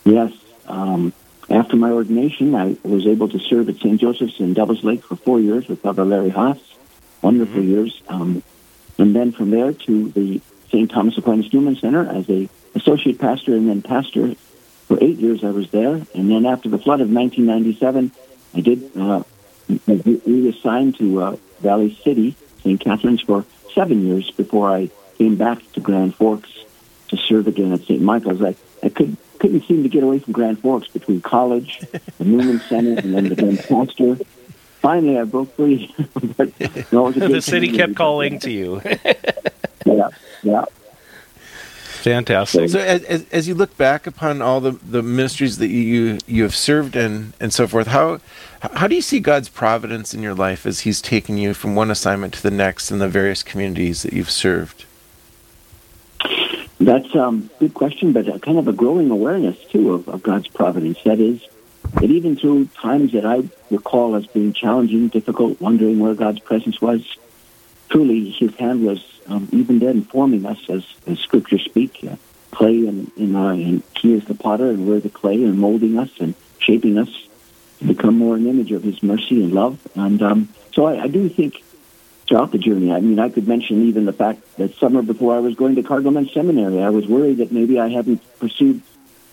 Yes. 0.05 0.31
Um, 0.67 1.11
after 1.49 1.75
my 1.75 1.89
ordination, 1.89 2.53
I 2.53 2.77
was 2.83 3.07
able 3.07 3.27
to 3.29 3.39
serve 3.39 3.67
at 3.67 3.77
St. 3.77 3.99
Joseph's 3.99 4.39
in 4.39 4.53
Devils 4.53 4.83
Lake 4.83 5.03
for 5.03 5.15
four 5.15 5.39
years 5.39 5.67
with 5.67 5.81
Father 5.81 6.05
Larry 6.05 6.29
Haas. 6.29 6.59
Wonderful 7.23 7.63
years. 7.63 7.99
Um, 8.07 8.43
and 8.99 9.15
then 9.15 9.31
from 9.31 9.49
there 9.49 9.73
to 9.73 10.09
the 10.09 10.39
St. 10.69 10.91
Thomas 10.91 11.17
Aquinas 11.17 11.51
Newman 11.51 11.75
Center 11.75 12.07
as 12.07 12.29
a 12.29 12.47
associate 12.75 13.17
pastor 13.17 13.55
and 13.55 13.67
then 13.67 13.81
pastor 13.81 14.35
for 14.87 15.03
eight 15.03 15.17
years. 15.17 15.43
I 15.43 15.49
was 15.49 15.71
there, 15.71 15.95
and 16.13 16.29
then 16.29 16.45
after 16.45 16.69
the 16.69 16.77
flood 16.77 17.01
of 17.01 17.09
1997, 17.09 18.11
I 18.53 18.61
did 18.61 18.95
uh, 18.95 19.23
re- 19.87 20.21
reassigned 20.27 20.95
to 20.99 21.21
uh, 21.23 21.37
Valley 21.61 21.97
City, 22.03 22.35
St. 22.61 22.79
Catherine's, 22.79 23.21
for 23.21 23.45
seven 23.73 24.05
years 24.05 24.29
before 24.31 24.71
I 24.71 24.89
came 25.17 25.35
back 25.35 25.59
to 25.73 25.79
Grand 25.79 26.15
Forks 26.15 26.51
to 27.09 27.17
serve 27.17 27.47
again 27.47 27.71
at 27.73 27.81
St. 27.81 28.01
Michael's. 28.01 28.41
I, 28.41 28.55
I 28.83 28.89
could, 28.89 29.17
couldn't 29.39 29.65
seem 29.65 29.83
to 29.83 29.89
get 29.89 30.03
away 30.03 30.19
from 30.19 30.33
Grand 30.33 30.59
Forks 30.59 30.87
between 30.87 31.21
college, 31.21 31.79
the 32.17 32.25
Newman 32.25 32.59
Center, 32.61 32.99
and 32.99 33.13
then 33.13 33.29
the 33.29 33.35
Grand 33.35 33.59
Pastor. 33.59 34.17
Finally, 34.81 35.19
I 35.19 35.23
broke 35.23 35.55
free. 35.55 35.93
but, 36.37 36.91
no, 36.91 37.11
the 37.11 37.41
city 37.41 37.71
kept 37.71 37.95
calling 37.95 38.39
to 38.39 38.51
you. 38.51 38.81
Yeah, 39.85 40.07
yeah. 40.43 40.63
Fantastic. 42.03 42.69
So 42.69 42.79
as, 42.79 43.01
as, 43.05 43.25
as 43.31 43.47
you 43.47 43.55
look 43.55 43.77
back 43.77 44.05
upon 44.05 44.41
all 44.41 44.59
the, 44.59 44.71
the 44.71 45.01
ministries 45.01 45.57
that 45.59 45.69
you 45.69 46.17
you 46.27 46.43
have 46.43 46.53
served 46.53 46.97
in 46.97 47.31
and 47.39 47.53
so 47.53 47.65
forth, 47.65 47.87
how 47.87 48.19
how 48.59 48.87
do 48.87 48.95
you 48.95 49.01
see 49.01 49.21
God's 49.21 49.47
providence 49.47 50.13
in 50.13 50.21
your 50.21 50.33
life 50.33 50.65
as 50.65 50.81
He's 50.81 51.01
taken 51.01 51.37
you 51.37 51.53
from 51.53 51.75
one 51.75 51.89
assignment 51.89 52.33
to 52.33 52.43
the 52.43 52.51
next 52.51 52.91
in 52.91 52.99
the 52.99 53.07
various 53.07 53.41
communities 53.41 54.03
that 54.03 54.11
you've 54.11 54.29
served? 54.29 54.83
That's 56.77 57.15
um, 57.15 57.49
a 57.55 57.59
good 57.61 57.73
question, 57.73 58.11
but 58.11 58.27
a, 58.27 58.37
kind 58.37 58.57
of 58.57 58.67
a 58.67 58.73
growing 58.73 59.09
awareness 59.09 59.57
too 59.63 59.93
of, 59.93 60.09
of 60.09 60.21
God's 60.23 60.49
providence. 60.49 61.01
That 61.05 61.21
is, 61.21 61.47
that 61.93 62.11
even 62.11 62.35
through 62.35 62.65
times 62.65 63.13
that 63.13 63.25
I 63.25 63.43
recall 63.71 64.17
as 64.17 64.27
being 64.27 64.51
challenging, 64.51 65.07
difficult, 65.07 65.61
wondering 65.61 65.99
where 65.99 66.15
God's 66.15 66.39
presence 66.39 66.81
was, 66.81 67.17
truly 67.87 68.29
His 68.29 68.53
hand 68.55 68.85
was 68.85 69.12
um, 69.27 69.47
even 69.51 69.79
then 69.79 70.03
forming 70.03 70.45
us, 70.45 70.59
as, 70.69 70.85
as 71.07 71.19
Scripture 71.19 71.59
speak, 71.59 71.99
uh, 72.09 72.15
clay 72.51 72.85
and 72.87 73.11
in 73.17 73.35
our 73.35 73.51
and 73.51 73.83
He 73.97 74.13
is 74.13 74.25
the 74.25 74.35
potter, 74.35 74.69
and 74.69 74.87
we're 74.87 74.99
the 74.99 75.09
clay, 75.09 75.43
and 75.43 75.57
molding 75.57 75.97
us 75.97 76.11
and 76.19 76.35
shaping 76.59 76.97
us 76.97 77.09
to 77.79 77.85
become 77.85 78.17
more 78.17 78.35
an 78.35 78.47
image 78.47 78.71
of 78.71 78.83
His 78.83 79.01
mercy 79.01 79.43
and 79.43 79.53
love. 79.53 79.79
And 79.95 80.21
um, 80.21 80.49
so 80.73 80.85
I, 80.85 81.03
I 81.03 81.07
do 81.07 81.29
think 81.29 81.63
throughout 82.27 82.51
the 82.51 82.57
journey. 82.57 82.91
I 82.91 82.99
mean, 82.99 83.19
I 83.19 83.29
could 83.29 83.47
mention 83.47 83.83
even 83.83 84.05
the 84.05 84.13
fact 84.13 84.57
that 84.57 84.75
summer 84.75 85.01
before 85.01 85.35
I 85.35 85.39
was 85.39 85.55
going 85.55 85.75
to 85.75 85.83
Cardinal 85.83 86.25
Seminary, 86.29 86.81
I 86.81 86.89
was 86.89 87.07
worried 87.07 87.37
that 87.37 87.51
maybe 87.51 87.79
I 87.79 87.89
hadn't 87.89 88.21
pursued 88.39 88.81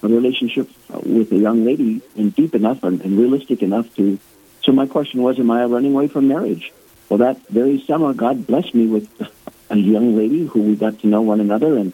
a 0.03 0.09
relationship 0.09 0.69
uh, 0.93 1.01
with 1.05 1.31
a 1.33 1.37
young 1.37 1.65
lady 1.65 2.01
and 2.17 2.35
deep 2.35 2.55
enough 2.55 2.83
and, 2.83 3.01
and 3.03 3.19
realistic 3.19 3.63
enough 3.63 3.95
to. 3.97 4.19
So 4.63 4.73
my 4.73 4.87
question 4.87 5.23
was, 5.23 5.39
am 5.39 5.51
I 5.51 5.65
running 5.65 5.95
away 5.95 6.09
from 6.09 6.29
marriage? 6.29 6.73
Well, 7.09 7.19
that 7.19 7.49
very 7.49 7.83
summer, 7.87 8.13
God 8.13 8.47
blessed 8.47 8.75
me 8.75 8.87
with 8.87 9.09
a 9.71 9.77
young 9.77 10.17
lady 10.17 10.47
who 10.47 10.62
we 10.62 10.77
got 10.77 10.99
to 11.00 11.07
know 11.07 11.23
one 11.23 11.41
another, 11.41 11.77
and 11.77 11.93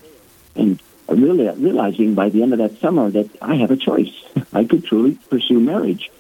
and 0.55 0.81
really 1.09 1.49
realizing 1.51 2.15
by 2.15 2.29
the 2.31 2.43
end 2.43 2.53
of 2.53 2.59
that 2.59 2.79
summer 2.81 3.11
that 3.11 3.31
I 3.41 3.57
have 3.57 3.71
a 3.71 3.77
choice. 3.77 4.13
I 4.53 4.65
could 4.65 4.85
truly 4.85 5.19
pursue 5.31 5.61
marriage, 5.61 6.11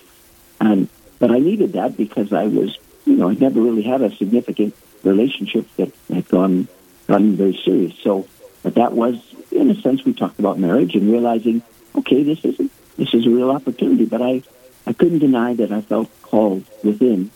and 0.61 0.89
but 1.19 1.31
I 1.31 1.39
needed 1.39 1.73
that 1.73 1.97
because 1.97 2.33
I 2.33 2.47
was 2.47 2.79
you 3.07 3.17
know, 3.17 3.31
I 3.31 3.35
never 3.35 3.61
really 3.61 3.83
had 3.83 4.03
a 4.03 4.15
significant 4.17 4.75
relationship 5.03 5.67
that 5.77 5.93
had 6.13 6.29
gone 6.29 6.69
gotten 7.07 7.37
very 7.37 7.59
serious. 7.65 7.97
So, 8.01 8.27
but 8.63 8.75
that 8.75 8.93
was, 8.93 9.15
in 9.53 9.71
a 9.71 9.81
sense, 9.81 10.05
we 10.05 10.13
talked 10.13 10.41
about 10.41 10.59
marriage 10.59 10.97
and 10.97 11.11
realizing, 11.11 11.63
okay, 11.95 12.25
this 12.25 12.45
is 12.45 12.59
a, 12.59 12.69
this 12.97 13.15
is 13.15 13.27
a 13.27 13.31
real 13.31 13.51
opportunity. 13.53 14.05
But 14.05 14.23
I, 14.23 14.43
I 14.87 14.93
couldn't 14.93 15.21
deny 15.21 15.55
that 15.55 15.71
I 15.71 15.81
felt 15.83 16.11
called 16.23 16.65
within 16.83 17.31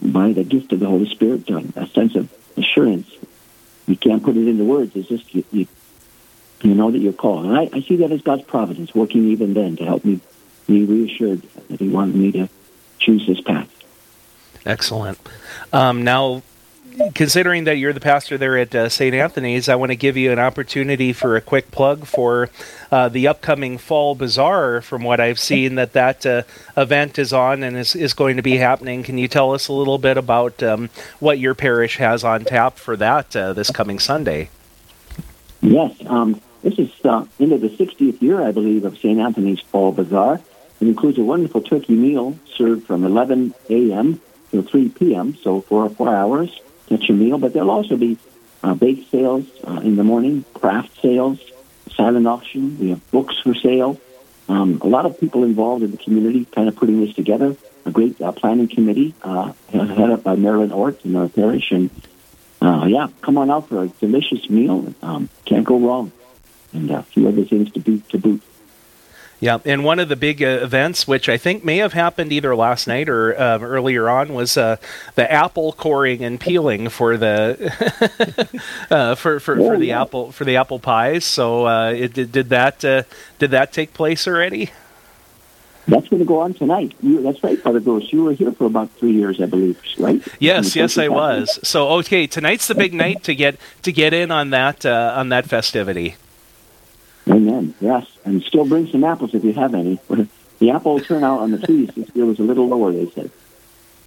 by 0.00 0.32
the 0.32 0.44
gift 0.44 0.72
of 0.72 0.80
the 0.80 0.86
Holy 0.86 1.08
Spirit 1.08 1.48
a 1.48 1.86
sense 1.88 2.14
of 2.14 2.30
assurance. 2.58 3.10
You 3.86 3.96
can't 3.96 4.22
put 4.22 4.36
it 4.36 4.48
into 4.48 4.64
words. 4.64 4.96
It's 4.96 5.08
just 5.08 5.34
you, 5.34 5.44
you, 5.52 5.66
you 6.62 6.74
know 6.74 6.90
that 6.90 6.98
you're 6.98 7.12
called, 7.12 7.46
and 7.46 7.56
I, 7.56 7.68
I 7.72 7.80
see 7.82 7.96
that 7.96 8.10
as 8.10 8.22
God's 8.22 8.42
providence 8.42 8.94
working 8.94 9.28
even 9.28 9.54
then 9.54 9.76
to 9.76 9.84
help 9.84 10.04
me 10.04 10.20
be 10.66 10.84
reassured 10.84 11.42
that 11.68 11.80
He 11.80 11.88
wanted 11.88 12.16
me 12.16 12.32
to 12.32 12.48
choose 12.98 13.26
this 13.26 13.40
path. 13.40 13.70
Excellent. 14.64 15.18
Um, 15.72 16.02
now, 16.02 16.42
considering 17.14 17.64
that 17.64 17.76
you're 17.78 17.92
the 17.92 18.00
pastor 18.00 18.38
there 18.38 18.56
at 18.56 18.74
uh, 18.74 18.88
St. 18.88 19.14
Anthony's, 19.14 19.68
I 19.68 19.74
want 19.74 19.90
to 19.90 19.96
give 19.96 20.16
you 20.16 20.32
an 20.32 20.38
opportunity 20.38 21.12
for 21.12 21.36
a 21.36 21.40
quick 21.40 21.70
plug 21.70 22.06
for 22.06 22.48
uh, 22.90 23.08
the 23.08 23.28
upcoming 23.28 23.78
Fall 23.78 24.14
Bazaar. 24.14 24.80
From 24.80 25.02
what 25.02 25.20
I've 25.20 25.38
seen, 25.38 25.74
that 25.76 25.92
that 25.92 26.24
uh, 26.24 26.42
event 26.76 27.18
is 27.18 27.32
on 27.32 27.62
and 27.62 27.76
is, 27.76 27.94
is 27.94 28.14
going 28.14 28.36
to 28.36 28.42
be 28.42 28.56
happening. 28.56 29.02
Can 29.02 29.18
you 29.18 29.28
tell 29.28 29.52
us 29.52 29.68
a 29.68 29.72
little 29.72 29.98
bit 29.98 30.16
about 30.16 30.62
um, 30.62 30.90
what 31.20 31.38
your 31.38 31.54
parish 31.54 31.96
has 31.98 32.24
on 32.24 32.44
tap 32.44 32.76
for 32.76 32.96
that 32.96 33.34
uh, 33.36 33.52
this 33.52 33.70
coming 33.70 33.98
Sunday? 33.98 34.48
Yes, 35.60 35.94
um, 36.06 36.40
this 36.62 36.78
is 36.78 36.92
uh, 37.04 37.26
into 37.38 37.58
the 37.58 37.68
60th 37.68 38.20
year, 38.22 38.42
I 38.42 38.52
believe, 38.52 38.84
of 38.84 38.96
St. 38.98 39.18
Anthony's 39.18 39.60
Fall 39.60 39.92
Bazaar. 39.92 40.40
It 40.80 40.88
includes 40.88 41.18
a 41.18 41.22
wonderful 41.22 41.62
turkey 41.62 41.94
meal 41.94 42.38
served 42.54 42.86
from 42.86 43.04
11 43.04 43.54
a.m. 43.70 44.20
to 44.50 44.62
3 44.62 44.88
p.m., 44.90 45.34
so 45.34 45.62
four 45.62 45.88
four 45.88 46.14
hours 46.14 46.60
get 46.86 47.02
your 47.08 47.16
meal. 47.16 47.38
But 47.38 47.52
there'll 47.52 47.70
also 47.70 47.96
be 47.96 48.18
uh, 48.62 48.74
bake 48.74 49.08
sales 49.10 49.46
uh, 49.66 49.80
in 49.80 49.96
the 49.96 50.04
morning, 50.04 50.44
craft 50.54 51.00
sales, 51.00 51.40
silent 51.94 52.26
auction. 52.26 52.78
We 52.78 52.90
have 52.90 53.10
books 53.10 53.38
for 53.42 53.54
sale. 53.54 54.00
Um, 54.48 54.80
a 54.82 54.86
lot 54.86 55.06
of 55.06 55.18
people 55.18 55.44
involved 55.44 55.82
in 55.82 55.90
the 55.90 55.96
community 55.96 56.44
kind 56.44 56.68
of 56.68 56.76
putting 56.76 57.00
this 57.00 57.14
together. 57.14 57.56
A 57.84 57.90
great 57.90 58.20
uh, 58.20 58.32
planning 58.32 58.68
committee 58.68 59.14
uh, 59.22 59.52
headed 59.70 60.10
up 60.10 60.22
by 60.22 60.34
Marilyn 60.36 60.72
Ort 60.72 61.04
in 61.04 61.16
our 61.16 61.28
parish. 61.28 61.70
And 61.70 61.90
uh, 62.60 62.86
yeah, 62.88 63.08
come 63.22 63.38
on 63.38 63.50
out 63.50 63.68
for 63.68 63.82
a 63.82 63.88
delicious 63.88 64.48
meal. 64.50 64.94
Um, 65.02 65.28
can't 65.44 65.64
go 65.64 65.78
wrong. 65.78 66.12
And 66.72 66.90
a 66.90 67.02
few 67.02 67.28
other 67.28 67.44
things 67.44 67.70
to 67.72 67.80
boot. 67.80 68.08
To 68.10 68.18
boot. 68.18 68.42
Yeah, 69.38 69.58
and 69.66 69.84
one 69.84 69.98
of 69.98 70.08
the 70.08 70.16
big 70.16 70.42
uh, 70.42 70.46
events, 70.46 71.06
which 71.06 71.28
I 71.28 71.36
think 71.36 71.62
may 71.62 71.76
have 71.78 71.92
happened 71.92 72.32
either 72.32 72.56
last 72.56 72.86
night 72.86 73.08
or 73.08 73.38
uh, 73.38 73.58
earlier 73.58 74.08
on, 74.08 74.32
was 74.32 74.56
uh, 74.56 74.76
the 75.14 75.30
apple 75.30 75.72
coring 75.72 76.24
and 76.24 76.40
peeling 76.40 76.88
for 76.88 77.18
the 77.18 78.60
uh, 78.90 79.14
for 79.14 79.38
for, 79.38 79.56
for 79.56 79.76
the 79.76 79.92
apple 79.92 80.32
for 80.32 80.44
the 80.44 80.56
apple 80.56 80.78
pies. 80.78 81.26
So, 81.26 81.66
uh, 81.66 81.90
it, 81.92 82.14
did, 82.14 82.32
that 82.32 82.82
uh, 82.82 83.02
did 83.38 83.50
that 83.50 83.72
take 83.72 83.92
place 83.92 84.26
already? 84.26 84.70
That's 85.86 86.08
going 86.08 86.20
to 86.20 86.26
go 86.26 86.40
on 86.40 86.54
tonight. 86.54 86.94
You, 87.00 87.22
that's 87.22 87.44
right, 87.44 87.60
Father 87.60 87.78
Gross. 87.78 88.10
You 88.12 88.24
were 88.24 88.32
here 88.32 88.50
for 88.52 88.64
about 88.64 88.90
three 88.92 89.12
years, 89.12 89.40
I 89.40 89.46
believe, 89.46 89.80
right? 89.98 90.20
Yes, 90.40 90.74
yes, 90.74 90.98
I 90.98 91.08
was. 91.08 91.60
So, 91.62 91.90
okay, 91.98 92.26
tonight's 92.26 92.66
the 92.66 92.74
big 92.74 92.92
night 92.94 93.22
to 93.24 93.34
get 93.34 93.56
to 93.82 93.92
get 93.92 94.14
in 94.14 94.30
on 94.30 94.48
that 94.50 94.86
on 94.86 95.28
that 95.28 95.44
festivity. 95.46 96.16
Amen. 97.28 97.74
Yes, 97.80 98.06
and 98.24 98.42
still 98.42 98.64
bring 98.64 98.86
some 98.88 99.04
apples 99.04 99.34
if 99.34 99.44
you 99.44 99.52
have 99.52 99.74
any. 99.74 99.98
The 100.58 100.70
apple 100.70 101.00
turnout 101.00 101.40
on 101.40 101.50
the 101.50 101.58
trees 101.58 101.90
this 101.94 102.08
year 102.14 102.24
was 102.24 102.38
a 102.38 102.42
little 102.42 102.66
lower, 102.66 102.90
they 102.90 103.10
said. 103.10 103.30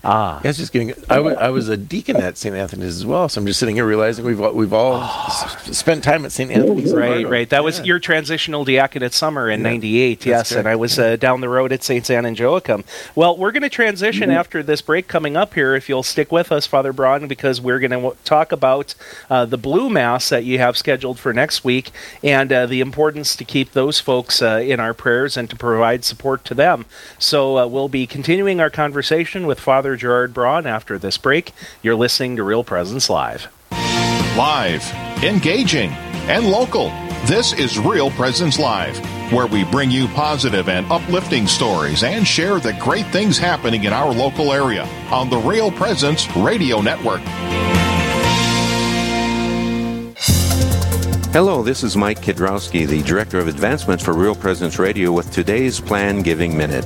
Ah, 0.02 0.38
yeah, 0.38 0.42
I 0.46 0.48
was 0.48 0.58
just 0.58 0.72
getting. 0.72 0.94
I 1.10 1.50
was, 1.50 1.68
a 1.68 1.76
deacon 1.76 2.16
at 2.16 2.38
St. 2.38 2.56
Anthony's 2.56 2.96
as 2.96 3.06
well, 3.06 3.28
so 3.28 3.42
I'm 3.42 3.46
just 3.46 3.60
sitting 3.60 3.76
here 3.76 3.86
realizing 3.86 4.24
we've 4.24 4.40
we've 4.40 4.72
all 4.72 5.02
oh. 5.02 5.58
spent 5.72 6.06
time 6.06 6.24
at 6.24 6.32
St. 6.32 6.50
Anthony's. 6.50 6.94
Right, 6.94 7.28
right. 7.28 7.50
That 7.50 7.66
was 7.66 7.86
your 7.86 8.00
transitional 8.00 8.64
diaconate 8.64 9.14
summer 9.14 9.50
in 9.50 9.62
'98. 9.62 10.26
Yeah, 10.26 10.38
yes, 10.38 10.54
and 10.54 10.70
I 10.70 10.78
was 10.78 10.98
uh, 10.98 11.18
down 11.18 11.42
the 11.42 11.50
road 11.50 11.74
at 11.74 11.84
St. 11.84 12.10
Anne 12.10 12.26
and 12.26 12.40
Joachim. 12.40 12.86
Well, 13.14 13.36
we're 13.36 13.52
going 13.52 13.64
to 13.64 13.70
transition 13.70 14.30
mm-hmm. 14.30 14.40
after 14.40 14.64
this 14.64 14.82
break 14.82 15.10
coming 15.10 15.36
up 15.36 15.54
here. 15.54 15.76
If 15.76 15.90
you'll 15.90 16.04
stick 16.04 16.32
with 16.32 16.50
us, 16.50 16.66
Father 16.66 16.94
Braun, 16.94 17.28
because 17.28 17.60
we're 17.60 17.80
going 17.80 17.92
to 17.92 17.98
w- 17.98 18.16
talk 18.24 18.54
about 18.54 18.96
uh, 19.30 19.44
the 19.46 19.58
Blue 19.58 19.90
Mass 19.90 20.30
that 20.30 20.46
you 20.46 20.60
have 20.60 20.78
scheduled 20.78 21.20
for 21.20 21.34
next 21.34 21.66
week 21.66 21.92
and 22.24 22.54
uh, 22.54 22.66
the 22.66 22.80
importance 22.80 23.36
to 23.36 23.44
keep 23.44 23.74
those 23.74 24.00
folks 24.00 24.42
uh, 24.42 24.62
in 24.64 24.80
our 24.80 24.94
prayers 24.94 25.36
and 25.36 25.50
to 25.50 25.58
provide 25.58 26.06
support 26.06 26.46
to 26.46 26.54
them. 26.54 26.86
So 27.18 27.58
uh, 27.58 27.68
we'll 27.68 27.90
be 27.90 28.08
continuing 28.08 28.62
our 28.62 28.70
conversation 28.70 29.46
with 29.46 29.60
Father. 29.60 29.89
Father 29.90 29.98
Gerard 29.98 30.36
Braun 30.36 30.68
after 30.68 31.00
this 31.00 31.18
break. 31.18 31.52
You're 31.82 31.96
listening 31.96 32.36
to 32.36 32.44
Real 32.44 32.64
Presence 32.64 33.10
Live. 33.10 33.48
Live, 34.38 34.88
engaging, 35.24 35.90
and 36.30 36.46
local. 36.46 36.90
This 37.26 37.54
is 37.54 37.80
Real 37.80 38.12
Presence 38.12 38.60
Live, 38.60 39.00
where 39.34 39.48
we 39.48 39.64
bring 39.64 39.90
you 39.90 40.08
positive 40.10 40.70
and 40.70 40.86
uplifting 40.92 41.48
stories 41.48 42.04
and 42.04 42.28
share 42.28 42.60
the 42.60 42.74
great 42.74 43.08
things 43.08 43.40
happening 43.40 43.86
in 43.86 43.92
our 43.92 44.14
local 44.14 44.54
area 44.54 44.84
on 45.10 45.28
the 45.32 45.40
Real 45.40 45.72
Presence 45.72 46.30
Radio 46.36 46.82
Network. 46.82 47.22
Hello, 51.34 51.64
this 51.64 51.84
is 51.84 51.98
Mike 51.98 52.22
Kidrowski, 52.22 52.86
the 52.86 53.02
Director 53.02 53.40
of 53.40 53.48
Advancements 53.48 54.04
for 54.04 54.14
Real 54.14 54.36
Presence 54.36 54.78
Radio, 54.78 55.12
with 55.12 55.32
today's 55.32 55.80
Plan 55.80 56.22
Giving 56.22 56.56
Minute. 56.56 56.86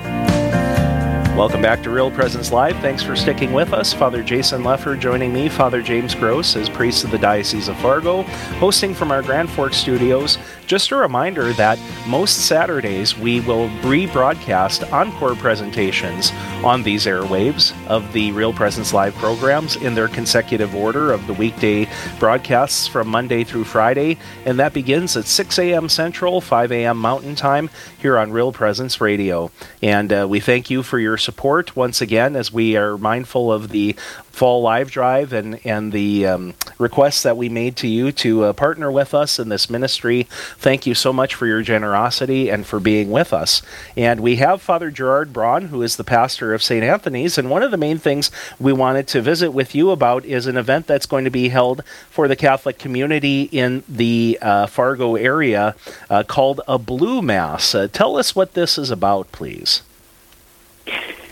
Welcome 1.37 1.61
back 1.61 1.81
to 1.83 1.89
Real 1.89 2.11
Presence 2.11 2.51
Live. 2.51 2.75
Thanks 2.81 3.01
for 3.01 3.15
sticking 3.15 3.53
with 3.53 3.71
us. 3.71 3.93
Father 3.93 4.21
Jason 4.21 4.63
Lefor 4.63 4.99
joining 4.99 5.31
me, 5.31 5.47
Father 5.47 5.81
James 5.81 6.13
Gross, 6.13 6.57
as 6.57 6.67
priest 6.69 7.05
of 7.05 7.09
the 7.09 7.17
Diocese 7.17 7.69
of 7.69 7.77
Fargo, 7.77 8.23
hosting 8.59 8.93
from 8.93 9.11
our 9.11 9.23
Grand 9.23 9.49
Forks 9.49 9.77
studios. 9.77 10.37
Just 10.67 10.91
a 10.91 10.95
reminder 10.95 11.51
that 11.53 11.79
most 12.07 12.45
Saturdays 12.45 13.17
we 13.17 13.39
will 13.39 13.69
rebroadcast 13.79 14.91
encore 14.91 15.35
presentations 15.35 16.31
on 16.63 16.83
these 16.83 17.05
airwaves 17.05 17.73
of 17.87 18.11
the 18.13 18.31
Real 18.33 18.53
Presence 18.53 18.93
Live 18.93 19.15
programs 19.15 19.77
in 19.77 19.95
their 19.95 20.07
consecutive 20.09 20.75
order 20.75 21.11
of 21.11 21.25
the 21.27 21.33
weekday 21.33 21.89
broadcasts 22.19 22.87
from 22.87 23.07
Monday 23.07 23.43
through 23.43 23.63
Friday, 23.63 24.17
and 24.45 24.59
that 24.59 24.73
begins 24.73 25.17
at 25.17 25.25
6 25.25 25.59
a.m. 25.59 25.89
Central, 25.89 26.39
5 26.39 26.71
a.m. 26.71 26.97
Mountain 26.97 27.35
Time 27.35 27.69
here 27.99 28.17
on 28.17 28.31
Real 28.31 28.51
Presence 28.51 29.01
Radio. 29.01 29.51
And 29.81 30.13
uh, 30.13 30.27
we 30.29 30.39
thank 30.39 30.69
you 30.69 30.83
for 30.83 30.99
your 30.99 31.17
support 31.21 31.75
once 31.75 32.01
again 32.01 32.35
as 32.35 32.51
we 32.51 32.75
are 32.75 32.97
mindful 32.97 33.51
of 33.51 33.69
the 33.69 33.95
fall 34.31 34.61
live 34.61 34.89
drive 34.89 35.33
and 35.33 35.59
and 35.65 35.91
the 35.91 36.25
um, 36.25 36.53
requests 36.77 37.23
that 37.23 37.37
we 37.37 37.49
made 37.49 37.75
to 37.75 37.87
you 37.87 38.11
to 38.11 38.45
uh, 38.45 38.53
partner 38.53 38.91
with 38.91 39.13
us 39.13 39.39
in 39.39 39.49
this 39.49 39.69
ministry. 39.69 40.23
Thank 40.57 40.87
you 40.87 40.95
so 40.95 41.13
much 41.13 41.35
for 41.35 41.45
your 41.45 41.61
generosity 41.61 42.49
and 42.49 42.65
for 42.65 42.79
being 42.79 43.11
with 43.11 43.33
us. 43.33 43.61
And 43.95 44.19
we 44.19 44.37
have 44.37 44.61
Father 44.61 44.89
Gerard 44.89 45.33
Braun, 45.33 45.67
who 45.67 45.81
is 45.81 45.97
the 45.97 46.03
pastor 46.03 46.53
of 46.53 46.63
St. 46.63 46.83
Anthony's, 46.83 47.37
and 47.37 47.49
one 47.49 47.63
of 47.63 47.71
the 47.71 47.77
main 47.77 47.97
things 47.97 48.31
we 48.59 48.73
wanted 48.73 49.07
to 49.09 49.21
visit 49.21 49.51
with 49.51 49.75
you 49.75 49.91
about 49.91 50.25
is 50.25 50.47
an 50.47 50.57
event 50.57 50.87
that's 50.87 51.05
going 51.05 51.25
to 51.25 51.31
be 51.31 51.49
held 51.49 51.83
for 52.09 52.27
the 52.27 52.35
Catholic 52.35 52.79
community 52.79 53.43
in 53.51 53.83
the 53.87 54.39
uh, 54.41 54.67
Fargo 54.67 55.15
area 55.15 55.75
uh, 56.09 56.23
called 56.23 56.61
a 56.67 56.79
Blue 56.79 57.21
Mass. 57.21 57.75
Uh, 57.75 57.87
tell 57.91 58.17
us 58.17 58.35
what 58.35 58.53
this 58.53 58.77
is 58.77 58.89
about, 58.89 59.31
please. 59.31 59.83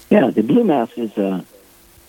Yeah, 0.10 0.32
the 0.32 0.42
Blue 0.42 0.64
Mass 0.64 0.90
is 0.96 1.16
a, 1.18 1.46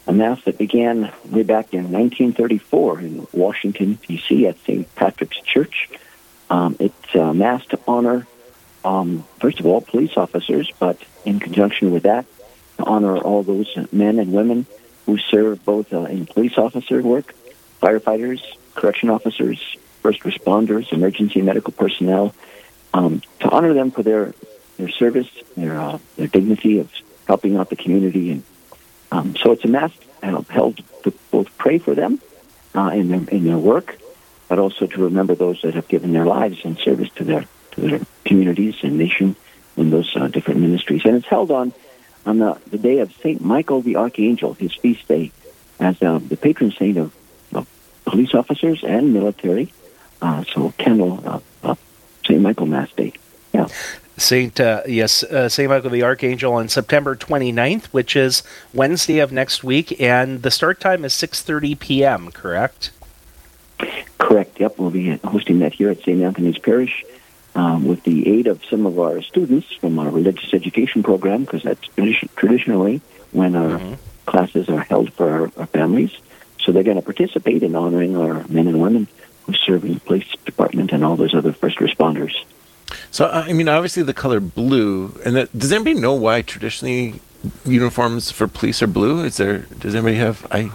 a 0.07 0.13
mass 0.13 0.43
that 0.45 0.57
began 0.57 1.13
way 1.27 1.43
back 1.43 1.75
in 1.75 1.93
1934 1.93 3.01
in 3.01 3.27
Washington, 3.33 3.99
D.C. 4.09 4.47
at 4.47 4.59
St. 4.61 4.95
Patrick's 4.95 5.39
Church. 5.43 5.91
Um, 6.49 6.77
it's 6.81 7.15
a 7.15 7.35
mass 7.35 7.65
to 7.67 7.79
honor, 7.87 8.27
um, 8.87 9.27
first 9.39 9.61
of 9.61 9.67
all, 9.67 9.83
police 9.83 10.17
officers, 10.17 10.73
but 10.79 10.99
in 11.27 11.41
conjunction 11.41 11.91
with 11.91 12.05
that, 12.05 12.25
to 12.79 12.85
honor 12.85 13.19
all 13.19 13.43
those 13.43 13.69
men 13.93 14.19
and 14.19 14.33
women 14.33 14.65
who 15.05 15.19
serve 15.19 15.63
both 15.67 15.93
uh, 15.93 16.05
in 16.05 16.25
police 16.25 16.57
officer 16.57 17.03
work, 17.03 17.35
firefighters, 17.83 18.41
correction 18.75 19.11
officers, 19.11 19.77
first 20.01 20.21
responders, 20.23 20.91
emergency 20.91 21.43
medical 21.43 21.73
personnel, 21.75 22.35
um, 22.95 23.21
to 23.41 23.49
honor 23.51 23.75
them 23.75 23.91
for 23.91 24.03
their 24.03 24.33
their 24.79 24.89
service, 24.89 25.29
their 25.59 25.79
uh, 25.79 25.99
their 26.17 26.27
dignity 26.27 26.79
of 26.79 26.91
helping 27.33 27.57
out 27.57 27.71
the 27.71 27.77
community. 27.85 28.27
And 28.33 28.43
um, 29.13 29.37
so 29.37 29.53
it's 29.53 29.65
a 29.65 29.69
mass 29.69 29.93
uh, 30.21 30.43
held 30.59 30.75
to 31.05 31.13
both 31.31 31.49
pray 31.65 31.79
for 31.79 31.95
them 31.95 32.13
uh, 32.75 32.91
in 33.01 33.07
their 33.11 33.25
in 33.37 33.43
their 33.45 33.63
work, 33.73 33.89
but 34.49 34.59
also 34.59 34.83
to 34.87 34.99
remember 35.09 35.35
those 35.37 35.59
that 35.63 35.75
have 35.79 35.87
given 35.95 36.11
their 36.13 36.27
lives 36.27 36.59
in 36.65 36.77
service 36.77 37.11
to 37.19 37.25
their 37.31 37.45
to 37.73 37.81
their 37.81 38.01
communities 38.25 38.77
and 38.83 38.99
nation 38.99 39.37
in 39.77 39.91
those 39.95 40.11
uh, 40.17 40.27
different 40.27 40.59
ministries. 40.67 41.03
And 41.05 41.15
it's 41.19 41.31
held 41.37 41.51
on 41.53 41.73
on 42.27 42.39
the, 42.43 42.51
the 42.75 42.79
day 42.79 42.99
of 42.99 43.09
Saint 43.23 43.41
Michael 43.55 43.81
the 43.81 43.97
Archangel, 44.05 44.55
his 44.55 44.75
feast 44.75 45.07
day, 45.07 45.31
as 45.79 46.03
uh, 46.03 46.19
the 46.33 46.37
patron 46.37 46.73
saint 46.73 46.99
of, 46.99 47.15
of 47.53 47.65
police 48.05 48.35
officers 48.35 48.83
and 48.83 49.15
military. 49.15 49.73
Uh, 50.21 50.43
so 50.53 50.75
uh, 50.79 51.41
uh, 51.63 51.75
Saint 52.27 52.43
Michael 52.43 52.67
Mass 52.67 52.91
Day. 52.93 53.13
Yeah. 53.55 53.69
Saint 54.21 54.61
uh, 54.61 54.83
yes 54.87 55.23
uh, 55.23 55.49
Saint 55.49 55.71
Michael 55.71 55.91
the 55.91 56.03
Archangel 56.03 56.53
on 56.55 56.69
September 56.69 57.17
29th, 57.17 57.87
which 57.87 58.15
is 58.15 58.43
Wednesday 58.75 59.19
of 59.19 59.33
next 59.33 59.65
week, 59.65 60.01
and 60.01 60.43
the 60.43 60.51
start 60.51 60.81
time 60.81 61.05
is 61.05 61.13
6:30 61.15 61.79
p.m. 61.79 62.31
Correct? 62.31 62.91
Correct. 64.19 64.61
Yep, 64.61 64.79
we'll 64.79 64.91
be 64.91 65.17
hosting 65.19 65.61
that 65.61 65.73
here 65.73 65.91
at 65.91 65.99
St. 66.03 66.21
Anthony's 66.23 66.59
Parish 66.59 67.05
um, 67.55 67.85
with 67.85 68.03
the 68.05 68.29
aid 68.29 68.47
of 68.47 68.65
some 68.67 68.87
of 68.87 68.99
our 68.99 69.23
students 69.23 69.73
from 69.73 69.99
our 69.99 70.11
religious 70.11 70.53
education 70.53 71.03
program, 71.03 71.45
because 71.45 71.63
that's 71.63 71.89
tradi- 71.89 72.29
traditionally 72.37 73.01
when 73.33 73.57
our 73.57 73.79
mm-hmm. 73.79 73.95
classes 74.27 74.69
are 74.69 74.81
held 74.81 75.13
for 75.15 75.31
our, 75.31 75.53
our 75.57 75.67
families. 75.67 76.17
So 76.59 76.73
they're 76.73 76.83
going 76.83 76.97
to 76.97 77.03
participate 77.03 77.63
in 77.63 77.75
honoring 77.75 78.17
our 78.17 78.47
men 78.49 78.69
and 78.69 78.81
women 78.81 79.09
who 79.47 79.55
serve 79.55 79.85
in 79.85 79.95
the 79.95 80.01
police 80.01 80.31
department 80.45 80.93
and 80.93 81.05
all 81.05 81.17
those 81.17 81.35
other 81.35 81.53
first 81.53 81.79
responders. 81.79 82.35
So 83.11 83.29
I 83.29 83.53
mean, 83.53 83.69
obviously 83.69 84.03
the 84.03 84.15
color 84.15 84.41
blue, 84.41 85.19
and 85.25 85.37
that, 85.37 85.57
does 85.59 85.73
anybody 85.73 85.99
know 85.99 86.15
why 86.15 86.43
traditionally 86.43 87.21
uniforms 87.65 88.31
for 88.31 88.47
police 88.47 88.83
are 88.83 88.87
blue? 88.87 89.25
Is 89.25 89.37
there? 89.37 89.59
Does 89.79 89.95
anybody 89.95 90.17
have? 90.17 90.47
I. 90.51 90.71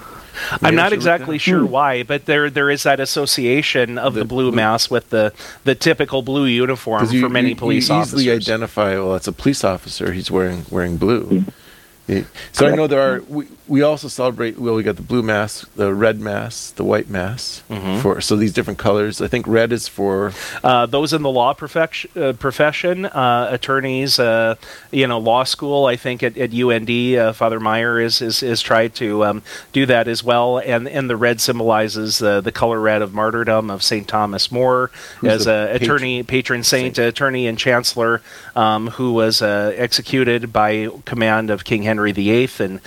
I'm 0.62 0.76
not 0.76 0.91
exactly 0.91 1.38
sure 1.38 1.62
hmm. 1.62 1.71
why, 1.71 2.04
but 2.04 2.26
there 2.26 2.50
there 2.50 2.69
is 2.69 2.84
that 2.84 3.00
association 3.00 3.98
of 3.98 4.15
the, 4.15 4.19
the 4.19 4.26
blue, 4.26 4.52
blue 4.52 4.56
mass 4.58 4.89
with 4.89 5.10
the, 5.10 5.34
the 5.63 5.76
typical 5.76 6.24
blue 6.24 6.43
uniform 6.43 7.08
you, 7.10 7.21
for 7.21 7.30
many 7.30 7.50
you, 7.50 7.56
police 7.56 7.88
you 7.88 7.95
officers. 7.95 8.19
easily 8.21 8.36
identify. 8.36 8.95
Well, 8.95 9.15
it's 9.15 9.28
a 9.28 9.32
police 9.32 9.63
officer. 9.63 10.12
He's 10.12 10.30
wearing 10.30 10.65
wearing 10.69 10.98
blue. 10.98 11.26
Mm-hmm. 11.26 12.12
Yeah. 12.12 12.24
So 12.52 12.67
I 12.67 12.76
know 12.76 12.88
there 12.88 13.02
are. 13.02 13.21
We, 13.21 13.48
we 13.67 13.82
also 13.82 14.08
celebrate. 14.08 14.60
Well, 14.60 14.75
we 14.75 14.84
got 14.84 14.95
the 14.95 15.01
blue 15.01 15.23
mass, 15.23 15.65
the 15.75 15.93
red 15.93 16.19
mass, 16.19 16.71
the 16.71 16.84
white 16.84 17.10
mass. 17.10 17.63
Mm-hmm. 17.69 18.01
For 18.01 18.21
so 18.21 18.36
these 18.36 18.54
different 18.54 18.80
colors. 18.80 19.21
I 19.21 19.28
think 19.28 19.47
red 19.47 19.71
is 19.71 19.88
for 19.88 20.34
uh, 20.63 20.86
those 20.86 21.13
in 21.13 21.21
the 21.21 21.30
law 21.30 21.54
profession, 21.54 22.12
uh, 22.15 22.34
profession 22.34 23.06
uh, 23.06 23.47
attorneys. 23.51 24.19
Uh, 24.19 24.56
you 24.91 25.08
know, 25.08 25.19
law 25.19 25.43
school. 25.43 25.86
I 25.86 25.95
think 25.95 26.23
at, 26.23 26.38
at 26.38 26.54
UND, 26.54 26.89
uh, 26.89 27.34
Father 27.34 27.60
Meyer 27.60 27.99
is 27.99 28.21
is, 28.21 28.43
is 28.43 28.62
tried 28.62 28.93
to 28.95 29.25
um, 29.25 29.43
do 29.73 29.86
that 29.86 30.08
as 30.08 30.23
well. 30.23 30.60
And 30.60 30.88
and 30.88 31.10
the 31.10 31.17
red 31.17 31.41
symbolizes 31.41 32.19
the 32.19 32.51
color 32.54 32.80
red 32.80 33.01
of 33.01 33.13
martyrdom 33.13 33.69
of 33.69 33.84
Saint 33.84 34.08
Thomas 34.08 34.51
More 34.51 34.91
Who's 35.19 35.32
as 35.32 35.47
a 35.47 35.75
attorney, 35.75 36.23
patron 36.23 36.63
saint, 36.63 36.97
saint, 36.97 37.08
attorney, 37.08 37.47
and 37.47 37.58
chancellor 37.58 38.21
um, 38.56 38.88
who 38.88 39.13
was 39.13 39.41
uh, 39.41 39.73
executed 39.75 40.54
by 40.54 40.89
command 41.06 41.49
of 41.49 41.63
King 41.63 41.84
Henry 41.84 42.12
VIII 42.12 42.49
in 42.58 42.82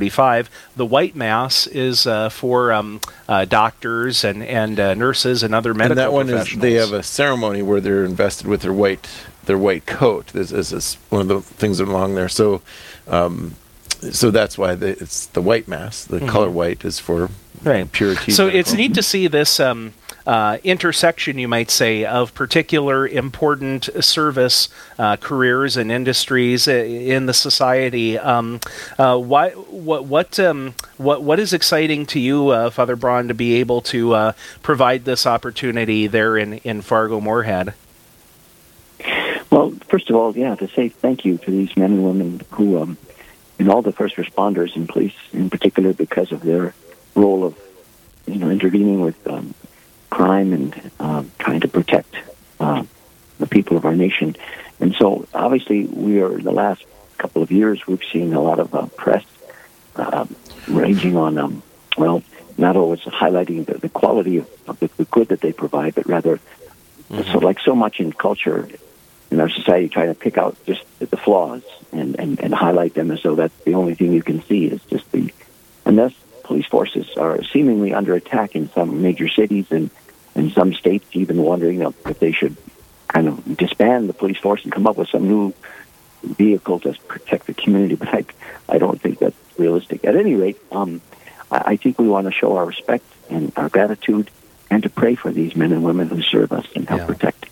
1535. 0.00 0.50
The 0.76 0.86
white 0.86 1.14
mass 1.14 1.66
is 1.66 2.06
uh, 2.06 2.28
for 2.28 2.72
um, 2.72 3.00
uh, 3.28 3.44
doctors 3.44 4.24
and 4.24 4.42
and 4.42 4.78
uh, 4.78 4.94
nurses 4.94 5.42
and 5.42 5.54
other 5.54 5.74
medical. 5.74 5.92
And 5.92 5.98
that 5.98 6.12
one 6.12 6.28
is 6.30 6.54
they 6.56 6.74
have 6.74 6.92
a 6.92 7.02
ceremony 7.02 7.62
where 7.62 7.80
they're 7.80 8.04
invested 8.04 8.46
with 8.46 8.62
their 8.62 8.72
white 8.72 9.08
their 9.44 9.58
white 9.58 9.86
coat. 9.86 10.28
This 10.28 10.52
is, 10.52 10.94
one 11.10 11.22
of 11.22 11.28
the 11.28 11.40
things 11.40 11.80
along 11.80 12.14
there. 12.14 12.28
So. 12.28 12.62
Um, 13.08 13.56
so 14.10 14.32
that's 14.32 14.58
why 14.58 14.74
the, 14.74 14.88
it's 14.88 15.26
the 15.26 15.40
white 15.40 15.68
mass. 15.68 16.04
The 16.04 16.16
mm-hmm. 16.16 16.26
color 16.26 16.50
white 16.50 16.84
is 16.84 16.98
for 16.98 17.30
right. 17.62 17.90
purity. 17.92 18.32
So 18.32 18.48
it's 18.48 18.72
neat 18.72 18.94
to 18.94 19.02
see 19.02 19.28
this 19.28 19.60
um, 19.60 19.92
uh, 20.26 20.58
intersection, 20.64 21.38
you 21.38 21.48
might 21.48 21.70
say, 21.70 22.04
of 22.04 22.34
particular 22.34 23.06
important 23.06 23.88
service 24.00 24.68
uh, 24.98 25.16
careers 25.16 25.76
and 25.76 25.90
industries 25.90 26.68
uh, 26.68 26.72
in 26.72 27.26
the 27.26 27.34
society. 27.34 28.18
Um, 28.18 28.60
uh, 28.98 29.18
why, 29.18 29.50
what, 29.50 30.04
what, 30.06 30.38
um, 30.38 30.74
what, 30.96 31.22
what 31.22 31.38
is 31.38 31.52
exciting 31.52 32.06
to 32.06 32.20
you, 32.20 32.48
uh, 32.48 32.70
Father 32.70 32.96
Braun, 32.96 33.28
to 33.28 33.34
be 33.34 33.54
able 33.54 33.80
to 33.82 34.14
uh, 34.14 34.32
provide 34.62 35.04
this 35.04 35.26
opportunity 35.26 36.06
there 36.06 36.36
in, 36.36 36.54
in 36.58 36.82
Fargo 36.82 37.20
Moorhead? 37.20 37.74
Well, 39.50 39.72
first 39.88 40.08
of 40.08 40.16
all, 40.16 40.36
yeah, 40.36 40.54
to 40.54 40.68
say 40.68 40.88
thank 40.88 41.24
you 41.24 41.36
to 41.36 41.50
these 41.50 41.76
men 41.76 41.92
and 41.92 42.04
women 42.04 42.40
who, 42.52 42.80
um, 42.80 42.96
and 43.58 43.68
all 43.68 43.82
the 43.82 43.92
first 43.92 44.16
responders 44.16 44.74
and 44.76 44.88
police 44.88 45.14
in 45.32 45.50
particular, 45.50 45.92
because 45.92 46.32
of 46.32 46.40
their 46.40 46.74
role 47.14 47.44
of, 47.44 47.58
you 48.26 48.36
know, 48.36 48.48
intervening 48.48 49.00
with 49.02 49.26
um, 49.26 49.54
crime 50.12 50.52
and 50.52 50.90
uh, 51.00 51.24
trying 51.38 51.60
to 51.60 51.68
protect 51.68 52.14
uh, 52.60 52.84
the 53.38 53.46
people 53.46 53.78
of 53.78 53.86
our 53.86 53.96
nation. 53.96 54.36
And 54.78 54.94
so, 54.94 55.26
obviously, 55.32 55.86
we 55.86 56.20
are 56.20 56.38
in 56.38 56.44
the 56.44 56.52
last 56.52 56.84
couple 57.16 57.42
of 57.42 57.50
years 57.50 57.86
we've 57.86 58.04
seen 58.12 58.34
a 58.34 58.40
lot 58.40 58.58
of 58.58 58.74
uh, 58.74 58.86
press 58.88 59.24
uh, 59.96 60.26
ranging 60.68 61.16
on, 61.16 61.38
um, 61.38 61.62
well, 61.96 62.22
not 62.58 62.76
always 62.76 63.00
highlighting 63.00 63.64
the, 63.64 63.78
the 63.78 63.88
quality 63.88 64.36
of, 64.38 64.48
of 64.66 64.78
the, 64.80 64.90
the, 64.98 65.04
good 65.06 65.28
that 65.28 65.40
they 65.40 65.52
provide, 65.52 65.94
but 65.94 66.06
rather, 66.06 66.36
mm-hmm. 67.08 67.32
so 67.32 67.38
like 67.38 67.58
so 67.60 67.74
much 67.74 67.98
in 67.98 68.12
culture 68.12 68.68
in 69.30 69.40
our 69.40 69.48
society, 69.48 69.88
trying 69.88 70.08
to 70.08 70.14
pick 70.14 70.36
out 70.36 70.56
just 70.66 70.84
the 70.98 71.16
flaws 71.16 71.62
and, 71.90 72.20
and, 72.20 72.38
and 72.38 72.52
highlight 72.52 72.92
them 72.92 73.10
as 73.10 73.22
though 73.22 73.34
that's 73.34 73.56
the 73.64 73.74
only 73.74 73.94
thing 73.94 74.12
you 74.12 74.22
can 74.22 74.42
see 74.42 74.66
is 74.66 74.82
just 74.90 75.10
the, 75.12 75.32
and 75.86 75.96
thus 75.96 76.12
police 76.44 76.66
forces 76.66 77.08
are 77.16 77.42
seemingly 77.44 77.94
under 77.94 78.14
attack 78.14 78.54
in 78.54 78.68
some 78.72 79.00
major 79.00 79.28
cities 79.28 79.66
and 79.70 79.90
in 80.34 80.50
some 80.50 80.72
states 80.74 81.06
even 81.12 81.42
wondering 81.42 81.82
if 81.82 82.18
they 82.18 82.32
should 82.32 82.56
kind 83.08 83.28
of 83.28 83.56
disband 83.56 84.08
the 84.08 84.14
police 84.14 84.38
force 84.38 84.62
and 84.64 84.72
come 84.72 84.86
up 84.86 84.96
with 84.96 85.08
some 85.08 85.28
new 85.28 85.52
vehicle 86.22 86.80
to 86.80 86.94
protect 87.08 87.46
the 87.46 87.54
community. 87.54 87.94
But 88.02 88.08
I, 88.08 88.24
I 88.68 88.78
don't 88.78 89.00
think 89.00 89.18
that's 89.18 89.36
realistic. 89.58 90.04
At 90.04 90.16
any 90.16 90.34
rate, 90.34 90.58
um, 90.70 91.00
I, 91.50 91.62
I 91.72 91.76
think 91.76 91.98
we 91.98 92.08
want 92.08 92.26
to 92.26 92.32
show 92.32 92.56
our 92.56 92.64
respect 92.64 93.04
and 93.28 93.52
our 93.56 93.68
gratitude 93.68 94.30
and 94.70 94.82
to 94.82 94.90
pray 94.90 95.14
for 95.14 95.30
these 95.30 95.54
men 95.54 95.72
and 95.72 95.84
women 95.84 96.08
who 96.08 96.22
serve 96.22 96.52
us 96.52 96.66
and 96.74 96.88
help 96.88 97.02
yeah. 97.02 97.06
protect. 97.06 97.46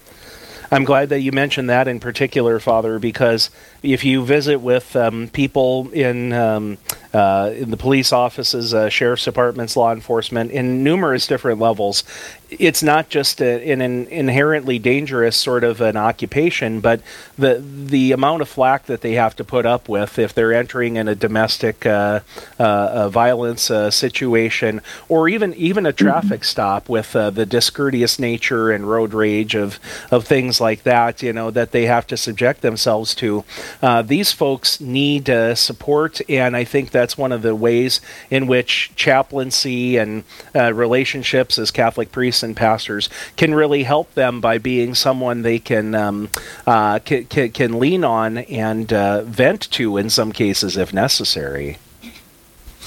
I'm 0.72 0.84
glad 0.84 1.08
that 1.08 1.20
you 1.20 1.32
mentioned 1.32 1.68
that 1.68 1.88
in 1.88 1.98
particular, 1.98 2.60
Father, 2.60 3.00
because 3.00 3.50
if 3.82 4.04
you 4.04 4.24
visit 4.24 4.60
with 4.60 4.94
um, 4.94 5.28
people 5.28 5.90
in 5.90 6.32
um, 6.32 6.78
uh, 7.12 7.50
in 7.56 7.72
the 7.72 7.76
police 7.76 8.12
offices, 8.12 8.72
uh, 8.72 8.88
sheriff's 8.88 9.24
departments, 9.24 9.76
law 9.76 9.92
enforcement, 9.92 10.52
in 10.52 10.84
numerous 10.84 11.26
different 11.26 11.58
levels, 11.58 12.04
it's 12.50 12.82
not 12.82 13.08
just 13.08 13.40
a, 13.40 13.70
an, 13.70 13.80
an 13.80 14.06
inherently 14.08 14.78
dangerous 14.78 15.36
sort 15.36 15.62
of 15.62 15.80
an 15.80 15.96
occupation, 15.96 16.80
but 16.80 17.00
the 17.38 17.62
the 17.64 18.12
amount 18.12 18.42
of 18.42 18.48
flack 18.48 18.86
that 18.86 19.00
they 19.02 19.12
have 19.12 19.36
to 19.36 19.44
put 19.44 19.66
up 19.66 19.88
with 19.88 20.18
if 20.18 20.34
they're 20.34 20.52
entering 20.52 20.96
in 20.96 21.06
a 21.06 21.14
domestic 21.14 21.86
uh, 21.86 22.20
uh, 22.58 23.08
violence 23.08 23.70
uh, 23.70 23.90
situation, 23.90 24.80
or 25.08 25.28
even 25.28 25.54
even 25.54 25.86
a 25.86 25.92
traffic 25.92 26.44
stop 26.44 26.88
with 26.88 27.14
uh, 27.14 27.30
the 27.30 27.46
discourteous 27.46 28.18
nature 28.18 28.70
and 28.70 28.88
road 28.90 29.14
rage 29.14 29.54
of 29.54 29.78
of 30.10 30.26
things 30.26 30.60
like 30.60 30.82
that, 30.82 31.22
you 31.22 31.32
know, 31.32 31.50
that 31.50 31.70
they 31.70 31.86
have 31.86 32.06
to 32.06 32.16
subject 32.16 32.62
themselves 32.62 33.14
to. 33.14 33.44
Uh, 33.80 34.02
these 34.02 34.32
folks 34.32 34.80
need 34.80 35.30
uh, 35.30 35.54
support, 35.54 36.20
and 36.28 36.56
I 36.56 36.64
think 36.64 36.90
that's 36.90 37.16
one 37.16 37.32
of 37.32 37.42
the 37.42 37.54
ways 37.54 38.00
in 38.30 38.46
which 38.46 38.92
chaplaincy 38.96 39.96
and 39.96 40.24
relationships 40.54 41.58
as 41.58 41.70
Catholic 41.70 42.10
priests 42.10 42.39
priests 42.40 42.42
and 42.42 42.56
pastors 42.56 43.08
can 43.36 43.54
really 43.54 43.84
help 43.84 44.12
them 44.14 44.40
by 44.40 44.58
being 44.58 44.94
someone 44.94 45.42
they 45.42 45.58
can 45.58 45.94
um, 45.94 46.28
uh, 46.66 46.98
can, 47.00 47.24
can, 47.26 47.50
can, 47.52 47.78
lean 47.78 48.04
on 48.04 48.38
and 48.38 48.92
uh, 48.92 49.22
vent 49.22 49.70
to 49.70 49.98
in 49.98 50.10
some 50.10 50.32
cases 50.32 50.76
if 50.76 50.92
necessary. 50.92 51.78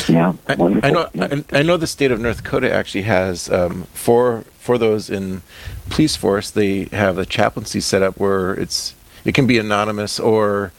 Yeah, 0.10 0.34
I, 0.48 0.54
I, 0.54 0.92
know. 0.92 1.08
I, 1.20 1.44
I, 1.52 1.62
know 1.62 1.78
the 1.78 1.88
state 1.88 2.12
of 2.12 2.20
North 2.20 2.44
Dakota 2.44 2.74
actually 2.74 3.04
has 3.04 3.50
um, 3.50 3.84
for 3.94 4.44
for 4.58 4.78
those 4.78 5.10
in 5.10 5.44
police 5.90 6.16
force. 6.16 6.50
They 6.50 6.86
have 6.92 7.20
a 7.20 7.26
chaplaincy 7.26 7.80
set 7.80 8.02
up 8.02 8.18
where 8.20 8.56
it's 8.56 8.96
it 9.24 9.36
can 9.36 9.46
be 9.46 9.60
anonymous 9.60 10.20
or 10.20 10.72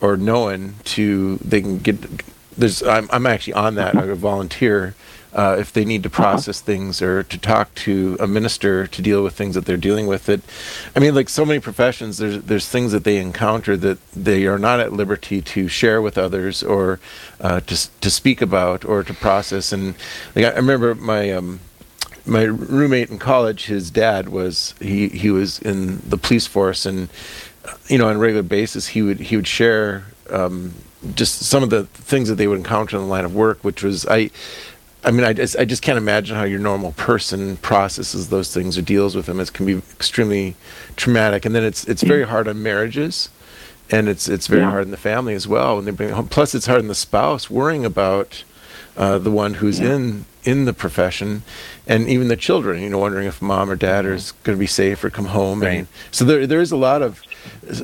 or 0.00 0.16
known 0.16 0.74
to 0.84 1.36
they 1.38 1.60
can 1.60 1.78
get. 1.78 1.96
There's 2.56 2.82
I'm 2.82 3.08
I'm 3.12 3.26
actually 3.26 3.54
on 3.54 3.74
that. 3.74 3.96
I 3.96 4.14
volunteer 4.14 4.94
uh, 5.32 5.56
if 5.58 5.72
they 5.72 5.84
need 5.84 6.02
to 6.02 6.08
uh-huh. 6.08 6.22
process 6.22 6.60
things 6.60 7.00
or 7.00 7.22
to 7.22 7.38
talk 7.38 7.74
to 7.74 8.16
a 8.20 8.26
minister 8.26 8.86
to 8.86 9.02
deal 9.02 9.22
with 9.22 9.34
things 9.34 9.54
that 9.54 9.64
they're 9.64 9.76
dealing 9.76 10.06
with. 10.06 10.28
It, 10.28 10.40
I 10.94 10.98
mean, 10.98 11.14
like 11.14 11.28
so 11.28 11.44
many 11.44 11.60
professions, 11.60 12.18
there's 12.18 12.42
there's 12.42 12.68
things 12.68 12.92
that 12.92 13.04
they 13.04 13.18
encounter 13.18 13.76
that 13.76 13.98
they 14.12 14.46
are 14.46 14.58
not 14.58 14.80
at 14.80 14.92
liberty 14.92 15.40
to 15.42 15.68
share 15.68 16.02
with 16.02 16.18
others 16.18 16.62
or 16.62 17.00
uh, 17.40 17.60
to 17.60 18.00
to 18.00 18.10
speak 18.10 18.42
about 18.42 18.84
or 18.84 19.02
to 19.02 19.14
process. 19.14 19.72
And 19.72 19.94
like, 20.34 20.44
I 20.44 20.50
remember 20.50 20.94
my. 20.94 21.30
Um, 21.30 21.60
my 22.26 22.42
roommate 22.42 23.10
in 23.10 23.18
college, 23.18 23.66
his 23.66 23.90
dad 23.90 24.28
was 24.28 24.74
he 24.78 25.08
he 25.08 25.30
was 25.30 25.58
in 25.58 26.00
the 26.06 26.18
police 26.18 26.46
force, 26.46 26.84
and 26.84 27.08
you 27.88 27.96
know 27.96 28.08
on 28.08 28.16
a 28.16 28.18
regular 28.18 28.42
basis 28.42 28.88
he 28.88 29.00
would 29.00 29.18
he 29.18 29.36
would 29.36 29.48
share 29.48 30.04
um, 30.28 30.74
just 31.14 31.40
some 31.40 31.62
of 31.62 31.70
the 31.70 31.84
things 31.86 32.28
that 32.28 32.34
they 32.36 32.46
would 32.46 32.58
encounter 32.58 32.96
in 32.96 33.02
the 33.02 33.08
line 33.08 33.24
of 33.24 33.34
work, 33.34 33.62
which 33.62 33.82
was 33.82 34.06
I 34.06 34.30
I 35.02 35.10
mean, 35.10 35.24
I 35.24 35.32
just, 35.32 35.56
I 35.56 35.64
just 35.64 35.82
can't 35.82 35.96
imagine 35.96 36.36
how 36.36 36.44
your 36.44 36.58
normal 36.58 36.92
person 36.92 37.56
processes 37.58 38.28
those 38.28 38.52
things 38.52 38.76
or 38.76 38.82
deals 38.82 39.16
with 39.16 39.26
them. 39.26 39.40
It 39.40 39.52
can 39.52 39.64
be 39.64 39.78
extremely 39.92 40.56
traumatic, 40.96 41.44
and 41.46 41.54
then 41.54 41.64
it's 41.64 41.84
it's 41.84 42.02
very 42.02 42.24
hard 42.24 42.46
on 42.46 42.62
marriages, 42.62 43.30
and 43.90 44.08
it's 44.08 44.28
it's 44.28 44.46
very 44.46 44.62
yeah. 44.62 44.70
hard 44.70 44.84
in 44.84 44.90
the 44.90 44.98
family 44.98 45.34
as 45.34 45.48
well 45.48 45.76
when 45.76 45.86
they 45.86 45.90
bring 45.90 46.10
home. 46.10 46.28
Plus, 46.28 46.54
it's 46.54 46.66
hard 46.66 46.80
on 46.80 46.88
the 46.88 46.94
spouse 46.94 47.48
worrying 47.48 47.84
about 47.84 48.44
uh, 48.96 49.18
the 49.18 49.30
one 49.30 49.54
who's 49.54 49.80
yeah. 49.80 49.94
in 49.94 50.26
in 50.44 50.66
the 50.66 50.74
profession, 50.74 51.44
and 51.86 52.06
even 52.06 52.28
the 52.28 52.36
children. 52.36 52.82
You 52.82 52.90
know, 52.90 52.98
wondering 52.98 53.26
if 53.26 53.40
mom 53.40 53.70
or 53.70 53.76
dad 53.76 54.04
mm-hmm. 54.04 54.14
is 54.14 54.32
going 54.42 54.56
to 54.56 54.60
be 54.60 54.66
safe 54.66 55.02
or 55.02 55.08
come 55.08 55.26
home. 55.26 55.62
Right. 55.62 55.78
And 55.78 55.86
so 56.10 56.26
there 56.26 56.46
there 56.46 56.60
is 56.60 56.72
a 56.72 56.76
lot 56.76 57.00
of 57.00 57.22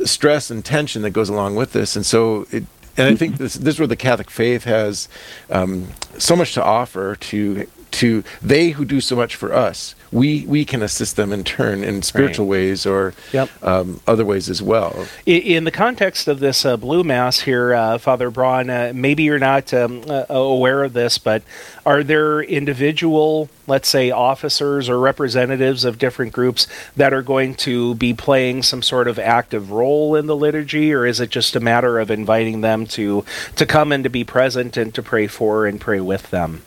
stress 0.05 0.51
and 0.51 0.63
tension 0.63 1.01
that 1.03 1.11
goes 1.11 1.31
along 1.31 1.57
with 1.57 1.73
this, 1.73 1.97
and 1.97 2.05
so 2.05 2.47
it 2.51 2.65
and 2.97 3.09
I 3.09 3.15
think 3.15 3.37
this, 3.37 3.55
this 3.55 3.75
is 3.75 3.81
where 3.81 3.87
the 3.87 3.97
Catholic 3.97 4.31
faith 4.31 4.65
has 4.65 5.09
um, 5.51 5.89
so 6.19 6.35
much 6.35 6.55
to 6.55 6.65
offer 6.65 7.17
to 7.17 7.67
to 7.97 8.23
they 8.43 8.71
who 8.71 8.85
do 8.85 9.01
so 9.01 9.17
much 9.17 9.37
for 9.37 9.53
us. 9.53 9.95
We 10.13 10.45
we 10.47 10.65
can 10.65 10.83
assist 10.83 11.17
them 11.17 11.33
in 11.33 11.45
turn 11.45 11.83
in 11.83 12.03
spiritual 12.03 12.45
right. 12.47 12.51
ways 12.51 12.87
or 12.87 13.15
yep. 13.33 13.51
um, 13.63 14.01
other 14.07 14.25
ways 14.25 14.49
as 14.49 14.63
well. 14.63 15.07
In, 15.25 15.65
the 15.65 15.71
context 15.71 16.29
of 16.29 16.39
this 16.39 16.65
uh, 16.65 16.77
blue 16.77 17.03
mass 17.03 17.41
here, 17.41 17.75
uh, 17.75 17.99
Father 17.99 18.31
Braun, 18.31 18.71
uh, 18.71 18.93
maybe 18.95 19.25
you're 19.25 19.39
not 19.39 19.75
um, 19.75 20.05
uh, 20.07 20.27
aware 20.29 20.85
of 20.85 20.93
this, 20.93 21.19
but 21.19 21.43
are 21.85 22.05
there 22.05 22.41
individual, 22.41 23.49
let's 23.67 23.89
say, 23.89 24.11
officers 24.11 24.89
or 24.89 25.01
representatives 25.01 25.85
of 25.85 25.99
different 25.99 26.33
groups 26.33 26.69
that 26.95 27.13
are 27.13 27.23
going 27.23 27.55
to 27.57 27.95
be 27.97 28.15
playing 28.15 28.63
some 28.63 28.83
sort 28.83 29.09
of 29.09 29.19
active 29.19 29.71
role 29.71 30.15
in 30.15 30.27
the 30.27 30.37
liturgy, 30.37 30.93
or 30.93 31.05
is 31.05 31.19
it 31.19 31.31
just 31.31 31.57
a 31.57 31.61
matter 31.61 31.99
of 31.99 32.11
inviting 32.11 32.61
them 32.61 32.87
to 32.87 33.25
to 33.57 33.67
come 33.67 33.91
and 33.91 34.05
to 34.05 34.11
be 34.11 34.23
present 34.23 34.77
and 34.77 34.95
to 34.95 35.03
pray 35.03 35.27
for 35.27 35.67
and 35.67 35.81
pray 35.81 36.01
with 36.01 36.31
them? 36.31 36.63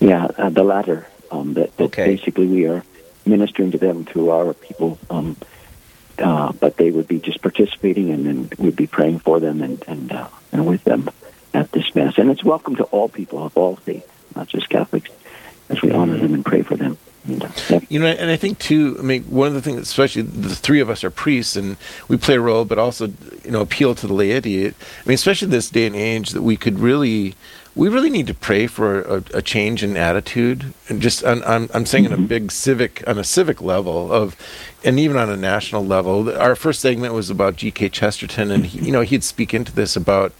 Yeah, 0.00 0.26
uh, 0.26 0.50
the 0.50 0.64
latter. 0.64 1.06
Um, 1.30 1.54
that, 1.54 1.76
that 1.76 1.84
okay. 1.84 2.06
basically 2.06 2.46
we 2.46 2.66
are 2.66 2.82
ministering 3.26 3.70
to 3.72 3.78
them 3.78 4.06
through 4.06 4.30
our 4.30 4.54
people, 4.54 4.98
um, 5.10 5.36
uh, 6.18 6.52
but 6.52 6.78
they 6.78 6.90
would 6.90 7.06
be 7.06 7.20
just 7.20 7.42
participating, 7.42 8.10
and 8.10 8.24
then 8.24 8.50
we'd 8.58 8.76
be 8.76 8.86
praying 8.86 9.18
for 9.18 9.38
them 9.38 9.60
and 9.60 9.84
and, 9.86 10.10
uh, 10.10 10.28
and 10.52 10.66
with 10.66 10.84
them 10.84 11.10
at 11.52 11.70
this 11.72 11.94
mass. 11.94 12.16
And 12.16 12.30
it's 12.30 12.42
welcome 12.42 12.76
to 12.76 12.84
all 12.84 13.08
people 13.08 13.44
of 13.44 13.56
all 13.58 13.76
faiths, 13.76 14.08
not 14.34 14.48
just 14.48 14.70
Catholics, 14.70 15.10
as 15.68 15.82
we 15.82 15.90
honor 15.90 16.16
them 16.16 16.32
and 16.32 16.44
pray 16.44 16.62
for 16.62 16.76
them. 16.76 16.96
Uh. 17.28 17.80
You 17.90 18.00
know, 18.00 18.06
and 18.06 18.30
I 18.30 18.36
think 18.36 18.58
too. 18.58 18.96
I 18.98 19.02
mean, 19.02 19.24
one 19.24 19.48
of 19.48 19.54
the 19.54 19.60
things, 19.60 19.80
especially 19.80 20.22
the 20.22 20.54
three 20.54 20.80
of 20.80 20.88
us 20.88 21.04
are 21.04 21.10
priests, 21.10 21.56
and 21.56 21.76
we 22.08 22.16
play 22.16 22.36
a 22.36 22.40
role, 22.40 22.64
but 22.64 22.78
also, 22.78 23.08
you 23.44 23.50
know, 23.50 23.60
appeal 23.60 23.94
to 23.96 24.06
the 24.06 24.14
laity. 24.14 24.66
I 24.66 24.72
mean, 25.04 25.14
especially 25.14 25.48
this 25.48 25.68
day 25.68 25.86
and 25.86 25.96
age, 25.96 26.30
that 26.30 26.42
we 26.42 26.56
could 26.56 26.78
really 26.78 27.34
we 27.78 27.88
really 27.88 28.10
need 28.10 28.26
to 28.26 28.34
pray 28.34 28.66
for 28.66 29.02
a, 29.02 29.24
a 29.34 29.40
change 29.40 29.84
in 29.84 29.96
attitude 29.96 30.74
and 30.88 31.00
just 31.00 31.24
I'm, 31.24 31.42
I'm, 31.44 31.70
I'm 31.72 31.86
saying 31.86 32.04
mm-hmm. 32.04 32.14
on 32.14 32.24
a 32.24 32.26
big 32.26 32.50
civic 32.50 33.04
on 33.06 33.18
a 33.18 33.24
civic 33.24 33.62
level 33.62 34.12
of 34.12 34.36
and 34.84 34.98
even 34.98 35.16
on 35.16 35.30
a 35.30 35.36
national 35.36 35.86
level 35.86 36.36
our 36.36 36.56
first 36.56 36.80
segment 36.80 37.14
was 37.14 37.30
about 37.30 37.54
gk 37.56 37.92
chesterton 37.92 38.50
and 38.50 38.66
he, 38.66 38.86
you 38.86 38.92
know 38.92 39.02
he'd 39.02 39.22
speak 39.22 39.54
into 39.54 39.72
this 39.72 39.94
about 39.94 40.32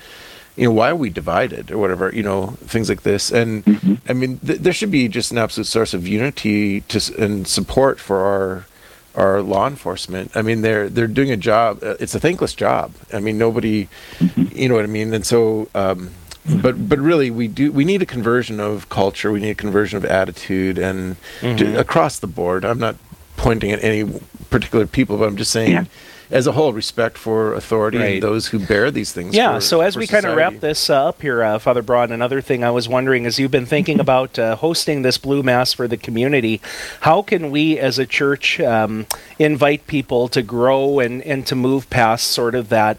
you 0.56 0.64
know 0.64 0.72
why 0.72 0.90
are 0.90 0.96
we 0.96 1.10
divided 1.10 1.70
or 1.70 1.78
whatever 1.78 2.10
you 2.12 2.24
know 2.24 2.48
things 2.66 2.88
like 2.88 3.02
this 3.04 3.30
and 3.30 3.64
mm-hmm. 3.64 3.94
i 4.08 4.12
mean 4.12 4.38
th- 4.40 4.58
there 4.58 4.72
should 4.72 4.90
be 4.90 5.06
just 5.06 5.30
an 5.30 5.38
absolute 5.38 5.66
source 5.66 5.94
of 5.94 6.08
unity 6.08 6.80
to 6.82 7.00
and 7.22 7.46
support 7.46 8.00
for 8.00 8.18
our 8.18 8.66
our 9.14 9.42
law 9.42 9.66
enforcement. 9.66 10.30
I 10.36 10.42
mean, 10.42 10.62
they're 10.62 10.88
they're 10.88 11.08
doing 11.08 11.32
a 11.32 11.36
job. 11.36 11.82
Uh, 11.82 11.96
it's 11.98 12.14
a 12.14 12.20
thankless 12.20 12.54
job. 12.54 12.92
I 13.12 13.18
mean, 13.18 13.36
nobody, 13.36 13.88
mm-hmm. 14.18 14.56
you 14.56 14.68
know 14.68 14.76
what 14.76 14.84
I 14.84 14.86
mean. 14.86 15.12
And 15.12 15.26
so, 15.26 15.68
um, 15.74 16.10
but 16.48 16.88
but 16.88 16.98
really 16.98 17.30
we 17.30 17.48
do 17.48 17.70
we 17.72 17.84
need 17.84 18.02
a 18.02 18.06
conversion 18.06 18.60
of 18.60 18.88
culture 18.88 19.30
we 19.30 19.40
need 19.40 19.50
a 19.50 19.54
conversion 19.54 19.96
of 19.96 20.04
attitude 20.04 20.78
and 20.78 21.16
mm-hmm. 21.40 21.56
to, 21.56 21.78
across 21.78 22.18
the 22.18 22.26
board 22.26 22.64
i'm 22.64 22.78
not 22.78 22.96
pointing 23.36 23.70
at 23.70 23.82
any 23.82 24.20
particular 24.50 24.86
people 24.86 25.16
but 25.16 25.26
i'm 25.28 25.36
just 25.36 25.50
saying 25.50 25.72
yeah. 25.72 25.84
as 26.30 26.46
a 26.46 26.52
whole 26.52 26.72
respect 26.72 27.16
for 27.16 27.54
authority 27.54 27.98
right. 27.98 28.14
and 28.14 28.22
those 28.22 28.48
who 28.48 28.58
bear 28.58 28.90
these 28.90 29.12
things 29.12 29.34
yeah 29.34 29.54
for, 29.54 29.60
so 29.60 29.80
as 29.80 29.96
we 29.96 30.06
kind 30.06 30.24
of 30.24 30.36
wrap 30.36 30.54
this 30.60 30.90
uh, 30.90 31.08
up 31.08 31.20
here 31.22 31.42
uh, 31.42 31.58
father 31.58 31.82
braun 31.82 32.10
another 32.10 32.40
thing 32.40 32.64
i 32.64 32.70
was 32.70 32.88
wondering 32.88 33.26
as 33.26 33.38
you've 33.38 33.50
been 33.50 33.66
thinking 33.66 34.00
about 34.08 34.38
uh, 34.38 34.56
hosting 34.56 35.02
this 35.02 35.18
blue 35.18 35.42
mass 35.42 35.72
for 35.72 35.86
the 35.86 35.96
community 35.96 36.60
how 37.00 37.22
can 37.22 37.50
we 37.50 37.78
as 37.78 37.98
a 37.98 38.06
church 38.06 38.58
um, 38.60 39.06
invite 39.38 39.86
people 39.86 40.28
to 40.28 40.42
grow 40.42 40.98
and 40.98 41.22
and 41.22 41.46
to 41.46 41.54
move 41.54 41.88
past 41.90 42.28
sort 42.28 42.54
of 42.54 42.68
that 42.70 42.98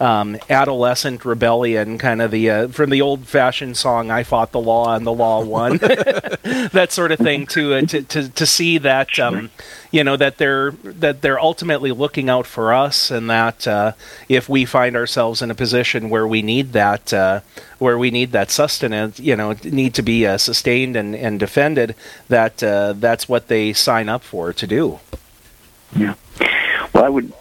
um, 0.00 0.38
adolescent 0.48 1.24
rebellion, 1.24 1.98
kind 1.98 2.22
of 2.22 2.30
the 2.30 2.50
uh, 2.50 2.68
from 2.68 2.90
the 2.90 3.02
old 3.02 3.26
fashioned 3.26 3.76
song 3.76 4.10
"I 4.10 4.22
fought 4.22 4.50
the 4.50 4.60
law 4.60 4.94
and 4.94 5.06
the 5.06 5.12
law 5.12 5.44
won," 5.44 5.76
that 5.78 6.88
sort 6.90 7.12
of 7.12 7.18
thing. 7.18 7.46
To 7.48 7.74
uh, 7.74 7.80
to, 7.82 8.02
to 8.02 8.28
to 8.30 8.46
see 8.46 8.78
that 8.78 9.18
um, 9.18 9.50
you 9.90 10.02
know 10.02 10.16
that 10.16 10.38
they're 10.38 10.70
that 10.82 11.20
they're 11.20 11.38
ultimately 11.38 11.92
looking 11.92 12.30
out 12.30 12.46
for 12.46 12.72
us, 12.72 13.10
and 13.10 13.28
that 13.28 13.68
uh, 13.68 13.92
if 14.28 14.48
we 14.48 14.64
find 14.64 14.96
ourselves 14.96 15.42
in 15.42 15.50
a 15.50 15.54
position 15.54 16.08
where 16.08 16.26
we 16.26 16.40
need 16.40 16.72
that 16.72 17.12
uh, 17.12 17.40
where 17.78 17.98
we 17.98 18.10
need 18.10 18.32
that 18.32 18.50
sustenance, 18.50 19.20
you 19.20 19.36
know, 19.36 19.54
need 19.64 19.94
to 19.94 20.02
be 20.02 20.26
uh, 20.26 20.38
sustained 20.38 20.96
and, 20.96 21.14
and 21.14 21.38
defended, 21.38 21.94
that 22.28 22.62
uh, 22.62 22.94
that's 22.96 23.28
what 23.28 23.48
they 23.48 23.72
sign 23.74 24.08
up 24.08 24.22
for 24.22 24.52
to 24.52 24.66
do. 24.66 24.98
Yeah. 25.94 26.14
Well, 26.94 27.04
I 27.04 27.08
would 27.08 27.32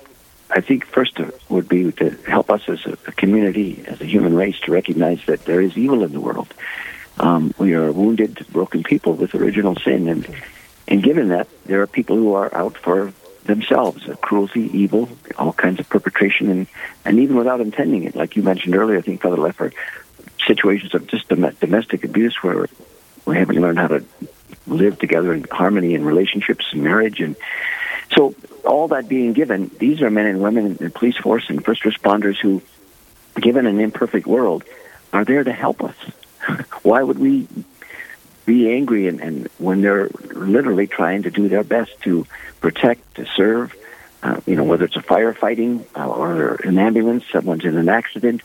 I 0.52 0.62
think 0.62 0.86
first 0.86 1.20
would 1.50 1.70
be 1.70 1.92
to 1.94 2.10
help 2.28 2.50
us 2.50 2.68
as 2.68 2.86
a, 2.86 2.96
community, 3.12 3.84
as 3.86 4.02
a 4.02 4.06
human 4.06 4.36
race, 4.36 4.60
to 4.62 4.72
recognize 4.72 5.24
that 5.28 5.46
there 5.46 5.62
is 5.62 5.78
evil 5.78 6.04
in 6.04 6.12
the 6.12 6.20
world. 6.20 6.54
Um, 7.20 7.54
we 7.58 7.74
are 7.74 7.92
wounded, 7.92 8.46
broken 8.52 8.84
people 8.84 9.14
with 9.14 9.36
original 9.36 9.76
sin, 9.76 10.08
and 10.08 10.28
and 10.88 11.04
given 11.04 11.30
that 11.30 11.48
there 11.66 11.82
are 11.82 11.88
people 11.88 12.16
who 12.16 12.34
are 12.34 12.54
out 12.56 12.78
for 12.78 13.14
themselves, 13.44 14.08
cruelty, 14.22 14.70
evil, 14.76 15.10
all 15.38 15.54
kinds 15.54 15.80
of 15.80 15.90
perpetration, 15.90 16.50
and 16.50 16.68
and 17.06 17.20
even 17.20 17.36
without 17.36 17.62
intending 17.62 18.06
it, 18.06 18.16
like 18.16 18.36
you 18.36 18.42
mentioned 18.42 18.76
earlier, 18.76 18.98
I 18.98 19.02
think 19.02 19.22
Father 19.22 19.38
Lefor, 19.38 19.74
situations 20.48 20.96
of 20.96 21.08
just 21.08 21.28
domestic 21.28 22.04
abuse 22.06 22.38
where 22.42 22.68
we 23.26 23.38
haven't 23.38 23.60
learned 23.60 23.80
how 23.80 23.88
to 23.88 24.06
live 24.66 24.98
together 24.98 25.34
in 25.34 25.46
harmony 25.52 25.94
in 25.94 26.06
relationships 26.06 26.66
and 26.72 26.84
marriage, 26.84 27.20
and 27.20 27.36
so 28.16 28.34
all 28.66 28.90
that 28.90 29.08
being 29.08 29.34
given, 29.34 29.72
these 29.80 30.02
are 30.02 30.10
men 30.10 30.26
and 30.26 30.42
women 30.42 30.66
in 30.66 30.74
the 30.76 30.90
police 30.90 31.18
force 31.18 31.50
and 31.50 31.64
first 31.64 31.84
responders 31.84 32.38
who, 32.38 32.62
given 33.36 33.66
an 33.66 33.80
imperfect 33.80 34.28
world, 34.28 34.64
are 35.14 35.26
there 35.26 35.44
to 35.44 35.54
help 35.54 35.84
us. 35.84 35.96
Why 36.84 37.04
would 37.04 37.20
we 37.20 37.48
be 38.46 38.72
angry 38.72 39.08
and, 39.08 39.20
and 39.20 39.48
when 39.58 39.82
they're 39.82 40.10
literally 40.32 40.88
trying 40.88 41.24
to 41.24 41.32
do 41.32 41.50
their 41.50 41.64
best 41.64 41.92
to 42.02 42.26
protect, 42.62 43.16
to 43.16 43.26
serve, 43.36 43.76
uh, 44.24 44.42
you 44.46 44.56
know, 44.56 44.64
whether 44.64 44.86
it's 44.86 44.96
a 44.96 45.02
firefighting 45.02 45.86
uh, 45.96 46.08
or 46.08 46.56
an 46.56 46.78
ambulance, 46.78 47.24
someone's 47.32 47.64
in 47.64 47.78
an 47.78 47.90
accident. 47.90 48.42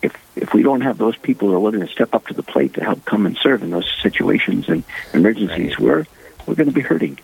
If 0.00 0.16
if 0.34 0.54
we 0.54 0.62
don't 0.62 0.80
have 0.80 0.98
those 0.98 1.16
people 1.16 1.48
who 1.48 1.54
are 1.54 1.60
willing 1.60 1.80
to 1.80 1.88
step 1.88 2.14
up 2.14 2.26
to 2.28 2.34
the 2.34 2.42
plate 2.42 2.74
to 2.74 2.84
help 2.84 3.04
come 3.04 3.26
and 3.26 3.36
serve 3.36 3.62
in 3.62 3.70
those 3.70 3.90
situations 4.02 4.68
and 4.68 4.82
emergencies, 5.12 5.72
right. 5.72 5.80
we're 5.80 6.06
we're 6.46 6.54
going 6.54 6.68
to 6.68 6.74
be 6.74 6.80
hurting. 6.80 7.18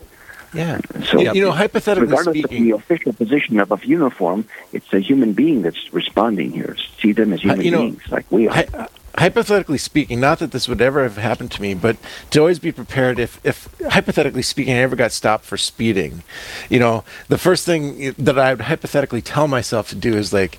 Yeah. 0.52 0.80
So 1.04 1.20
you 1.20 1.44
know, 1.44 1.52
hypothetically 1.52 2.08
regardless 2.08 2.38
speaking, 2.38 2.58
of 2.58 2.64
the 2.64 2.70
official 2.72 3.12
position 3.12 3.60
of 3.60 3.70
a 3.70 3.78
uniform, 3.86 4.46
it's 4.72 4.92
a 4.92 4.98
human 4.98 5.32
being 5.32 5.62
that's 5.62 5.92
responding 5.92 6.52
here. 6.52 6.76
See 7.00 7.12
them 7.12 7.32
as 7.32 7.42
human 7.42 7.62
you 7.62 7.70
know, 7.70 7.78
beings, 7.78 8.02
like 8.10 8.26
we 8.30 8.48
are. 8.48 8.54
Hi, 8.54 8.66
uh, 8.74 8.86
hypothetically 9.18 9.78
speaking, 9.78 10.20
not 10.20 10.38
that 10.38 10.50
this 10.50 10.68
would 10.68 10.80
ever 10.80 11.02
have 11.02 11.16
happened 11.16 11.50
to 11.52 11.62
me, 11.62 11.74
but 11.74 11.96
to 12.30 12.40
always 12.40 12.58
be 12.58 12.72
prepared 12.72 13.18
if, 13.18 13.40
if 13.44 13.68
hypothetically 13.90 14.42
speaking, 14.42 14.74
I 14.74 14.78
ever 14.78 14.96
got 14.96 15.12
stopped 15.12 15.44
for 15.44 15.56
speeding, 15.56 16.22
you 16.68 16.78
know, 16.78 17.04
the 17.28 17.38
first 17.38 17.66
thing 17.66 18.12
that 18.18 18.38
I 18.38 18.54
would 18.54 18.62
hypothetically 18.62 19.22
tell 19.22 19.46
myself 19.46 19.88
to 19.90 19.94
do 19.94 20.16
is 20.16 20.32
like, 20.32 20.58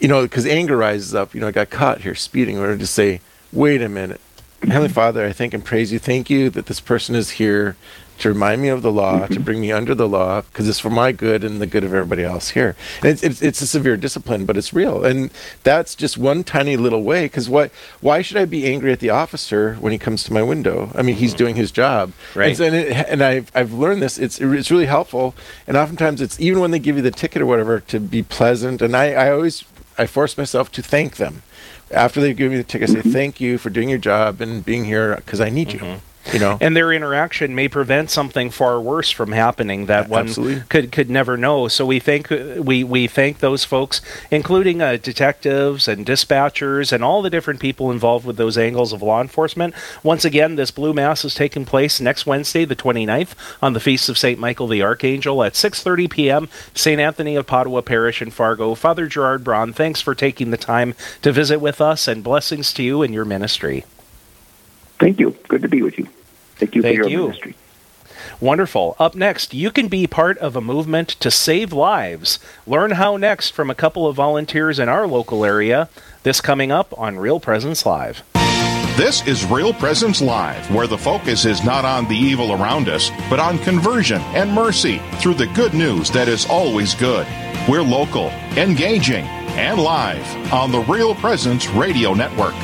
you 0.00 0.08
know, 0.08 0.22
because 0.22 0.46
anger 0.46 0.76
rises 0.76 1.14
up, 1.14 1.34
you 1.34 1.40
know, 1.40 1.48
I 1.48 1.52
got 1.52 1.70
caught 1.70 2.02
here 2.02 2.14
speeding, 2.14 2.58
or 2.58 2.76
to 2.76 2.86
say, 2.86 3.20
wait 3.52 3.80
a 3.80 3.88
minute, 3.88 4.20
Heavenly 4.62 4.88
Father, 4.88 5.24
I 5.24 5.32
thank 5.32 5.54
and 5.54 5.64
praise 5.64 5.92
you. 5.92 5.98
Thank 5.98 6.28
you 6.28 6.50
that 6.50 6.66
this 6.66 6.80
person 6.80 7.14
is 7.14 7.30
here 7.30 7.76
to 8.18 8.28
remind 8.28 8.62
me 8.62 8.68
of 8.68 8.82
the 8.82 8.92
law, 8.92 9.20
mm-hmm. 9.20 9.34
to 9.34 9.40
bring 9.40 9.60
me 9.60 9.72
under 9.72 9.94
the 9.94 10.08
law, 10.08 10.42
because 10.42 10.68
it's 10.68 10.78
for 10.78 10.90
my 10.90 11.12
good 11.12 11.44
and 11.44 11.60
the 11.60 11.66
good 11.66 11.84
of 11.84 11.92
everybody 11.92 12.24
else 12.24 12.50
here. 12.50 12.76
And 13.02 13.10
it's, 13.10 13.22
it's, 13.22 13.42
it's 13.42 13.60
a 13.60 13.66
severe 13.66 13.96
discipline, 13.96 14.46
but 14.46 14.56
it's 14.56 14.72
real, 14.72 15.04
and 15.04 15.30
that's 15.62 15.94
just 15.94 16.16
one 16.18 16.44
tiny 16.44 16.76
little 16.76 17.02
way. 17.02 17.26
Because 17.26 17.48
what? 17.48 17.70
Why 18.00 18.22
should 18.22 18.36
I 18.36 18.44
be 18.44 18.66
angry 18.66 18.92
at 18.92 19.00
the 19.00 19.10
officer 19.10 19.74
when 19.74 19.92
he 19.92 19.98
comes 19.98 20.24
to 20.24 20.32
my 20.32 20.42
window? 20.42 20.90
I 20.94 21.02
mean, 21.02 21.16
he's 21.16 21.30
mm-hmm. 21.30 21.38
doing 21.38 21.56
his 21.56 21.70
job, 21.70 22.12
right? 22.34 22.58
And, 22.58 22.74
and, 22.74 22.76
it, 22.76 23.06
and 23.08 23.22
I've 23.22 23.50
I've 23.54 23.72
learned 23.72 24.02
this. 24.02 24.18
It's 24.18 24.40
it's 24.40 24.70
really 24.70 24.86
helpful, 24.86 25.34
and 25.66 25.76
oftentimes 25.76 26.20
it's 26.20 26.40
even 26.40 26.60
when 26.60 26.70
they 26.70 26.78
give 26.78 26.96
you 26.96 27.02
the 27.02 27.10
ticket 27.10 27.42
or 27.42 27.46
whatever 27.46 27.80
to 27.80 28.00
be 28.00 28.22
pleasant. 28.22 28.82
And 28.82 28.96
I 28.96 29.12
I 29.12 29.30
always 29.30 29.64
I 29.98 30.06
force 30.06 30.36
myself 30.36 30.70
to 30.72 30.82
thank 30.82 31.16
them 31.16 31.42
after 31.90 32.20
they 32.20 32.34
give 32.34 32.50
me 32.50 32.56
the 32.56 32.64
ticket. 32.64 32.90
I 32.90 32.92
say 32.92 32.98
mm-hmm. 33.00 33.12
thank 33.12 33.40
you 33.40 33.58
for 33.58 33.70
doing 33.70 33.88
your 33.88 33.98
job 33.98 34.40
and 34.40 34.64
being 34.64 34.84
here 34.84 35.16
because 35.16 35.40
I 35.40 35.50
need 35.50 35.68
mm-hmm. 35.68 35.84
you 35.84 36.00
you 36.32 36.38
know 36.38 36.58
and 36.60 36.76
their 36.76 36.92
interaction 36.92 37.54
may 37.54 37.68
prevent 37.68 38.10
something 38.10 38.50
far 38.50 38.80
worse 38.80 39.10
from 39.10 39.32
happening 39.32 39.86
that 39.86 40.08
one 40.08 40.26
Absolutely. 40.26 40.62
could 40.68 40.92
could 40.92 41.10
never 41.10 41.36
know 41.36 41.68
so 41.68 41.86
we 41.86 41.98
thank 42.00 42.30
we 42.30 42.82
we 42.82 43.06
thank 43.06 43.38
those 43.38 43.64
folks 43.64 44.00
including 44.30 44.82
uh, 44.82 44.96
detectives 44.96 45.88
and 45.88 46.06
dispatchers 46.06 46.92
and 46.92 47.04
all 47.04 47.22
the 47.22 47.30
different 47.30 47.60
people 47.60 47.90
involved 47.90 48.26
with 48.26 48.36
those 48.36 48.58
angles 48.58 48.92
of 48.92 49.02
law 49.02 49.20
enforcement 49.20 49.74
once 50.02 50.24
again 50.24 50.56
this 50.56 50.70
blue 50.70 50.92
mass 50.92 51.24
is 51.24 51.34
taking 51.34 51.64
place 51.64 52.00
next 52.00 52.26
Wednesday 52.26 52.64
the 52.64 52.76
29th 52.76 53.34
on 53.62 53.72
the 53.72 53.80
feast 53.80 54.08
of 54.08 54.18
St 54.18 54.38
Michael 54.38 54.68
the 54.68 54.82
Archangel 54.82 55.42
at 55.42 55.54
6:30 55.54 56.10
p.m. 56.10 56.48
St 56.74 57.00
Anthony 57.00 57.36
of 57.36 57.46
Padua 57.46 57.82
Parish 57.82 58.20
in 58.20 58.30
Fargo 58.30 58.74
Father 58.74 59.06
Gerard 59.06 59.44
Braun 59.44 59.72
thanks 59.72 60.00
for 60.00 60.14
taking 60.14 60.50
the 60.50 60.56
time 60.56 60.94
to 61.22 61.32
visit 61.32 61.60
with 61.60 61.80
us 61.80 62.08
and 62.08 62.24
blessings 62.24 62.72
to 62.72 62.82
you 62.82 63.02
and 63.02 63.14
your 63.14 63.24
ministry 63.24 63.84
Thank 64.98 65.20
you. 65.20 65.36
Good 65.48 65.62
to 65.62 65.68
be 65.68 65.82
with 65.82 65.98
you. 65.98 66.08
Thank 66.56 66.74
you 66.74 66.82
Thank 66.82 66.96
for 66.96 67.02
your 67.02 67.10
you. 67.10 67.22
ministry. 67.28 67.54
Wonderful. 68.40 68.96
Up 68.98 69.14
next, 69.14 69.54
you 69.54 69.70
can 69.70 69.88
be 69.88 70.06
part 70.06 70.36
of 70.38 70.56
a 70.56 70.60
movement 70.60 71.08
to 71.20 71.30
save 71.30 71.72
lives. 71.72 72.38
Learn 72.66 72.92
how 72.92 73.16
next 73.16 73.50
from 73.50 73.70
a 73.70 73.74
couple 73.74 74.06
of 74.06 74.16
volunteers 74.16 74.78
in 74.78 74.88
our 74.88 75.06
local 75.06 75.44
area. 75.44 75.88
This 76.22 76.40
coming 76.40 76.72
up 76.72 76.92
on 76.98 77.18
Real 77.18 77.40
Presence 77.40 77.86
Live. 77.86 78.22
This 78.96 79.26
is 79.26 79.44
Real 79.44 79.74
Presence 79.74 80.22
Live, 80.22 80.70
where 80.74 80.86
the 80.86 80.98
focus 80.98 81.44
is 81.44 81.62
not 81.62 81.84
on 81.84 82.08
the 82.08 82.16
evil 82.16 82.52
around 82.52 82.88
us, 82.88 83.10
but 83.28 83.38
on 83.38 83.58
conversion 83.58 84.22
and 84.34 84.50
mercy 84.50 85.00
through 85.18 85.34
the 85.34 85.46
good 85.48 85.74
news 85.74 86.10
that 86.10 86.28
is 86.28 86.46
always 86.46 86.94
good. 86.94 87.26
We're 87.68 87.82
local, 87.82 88.28
engaging, 88.56 89.26
and 89.56 89.78
live 89.80 90.52
on 90.52 90.72
the 90.72 90.80
Real 90.80 91.14
Presence 91.14 91.68
Radio 91.68 92.14
Network. 92.14 92.54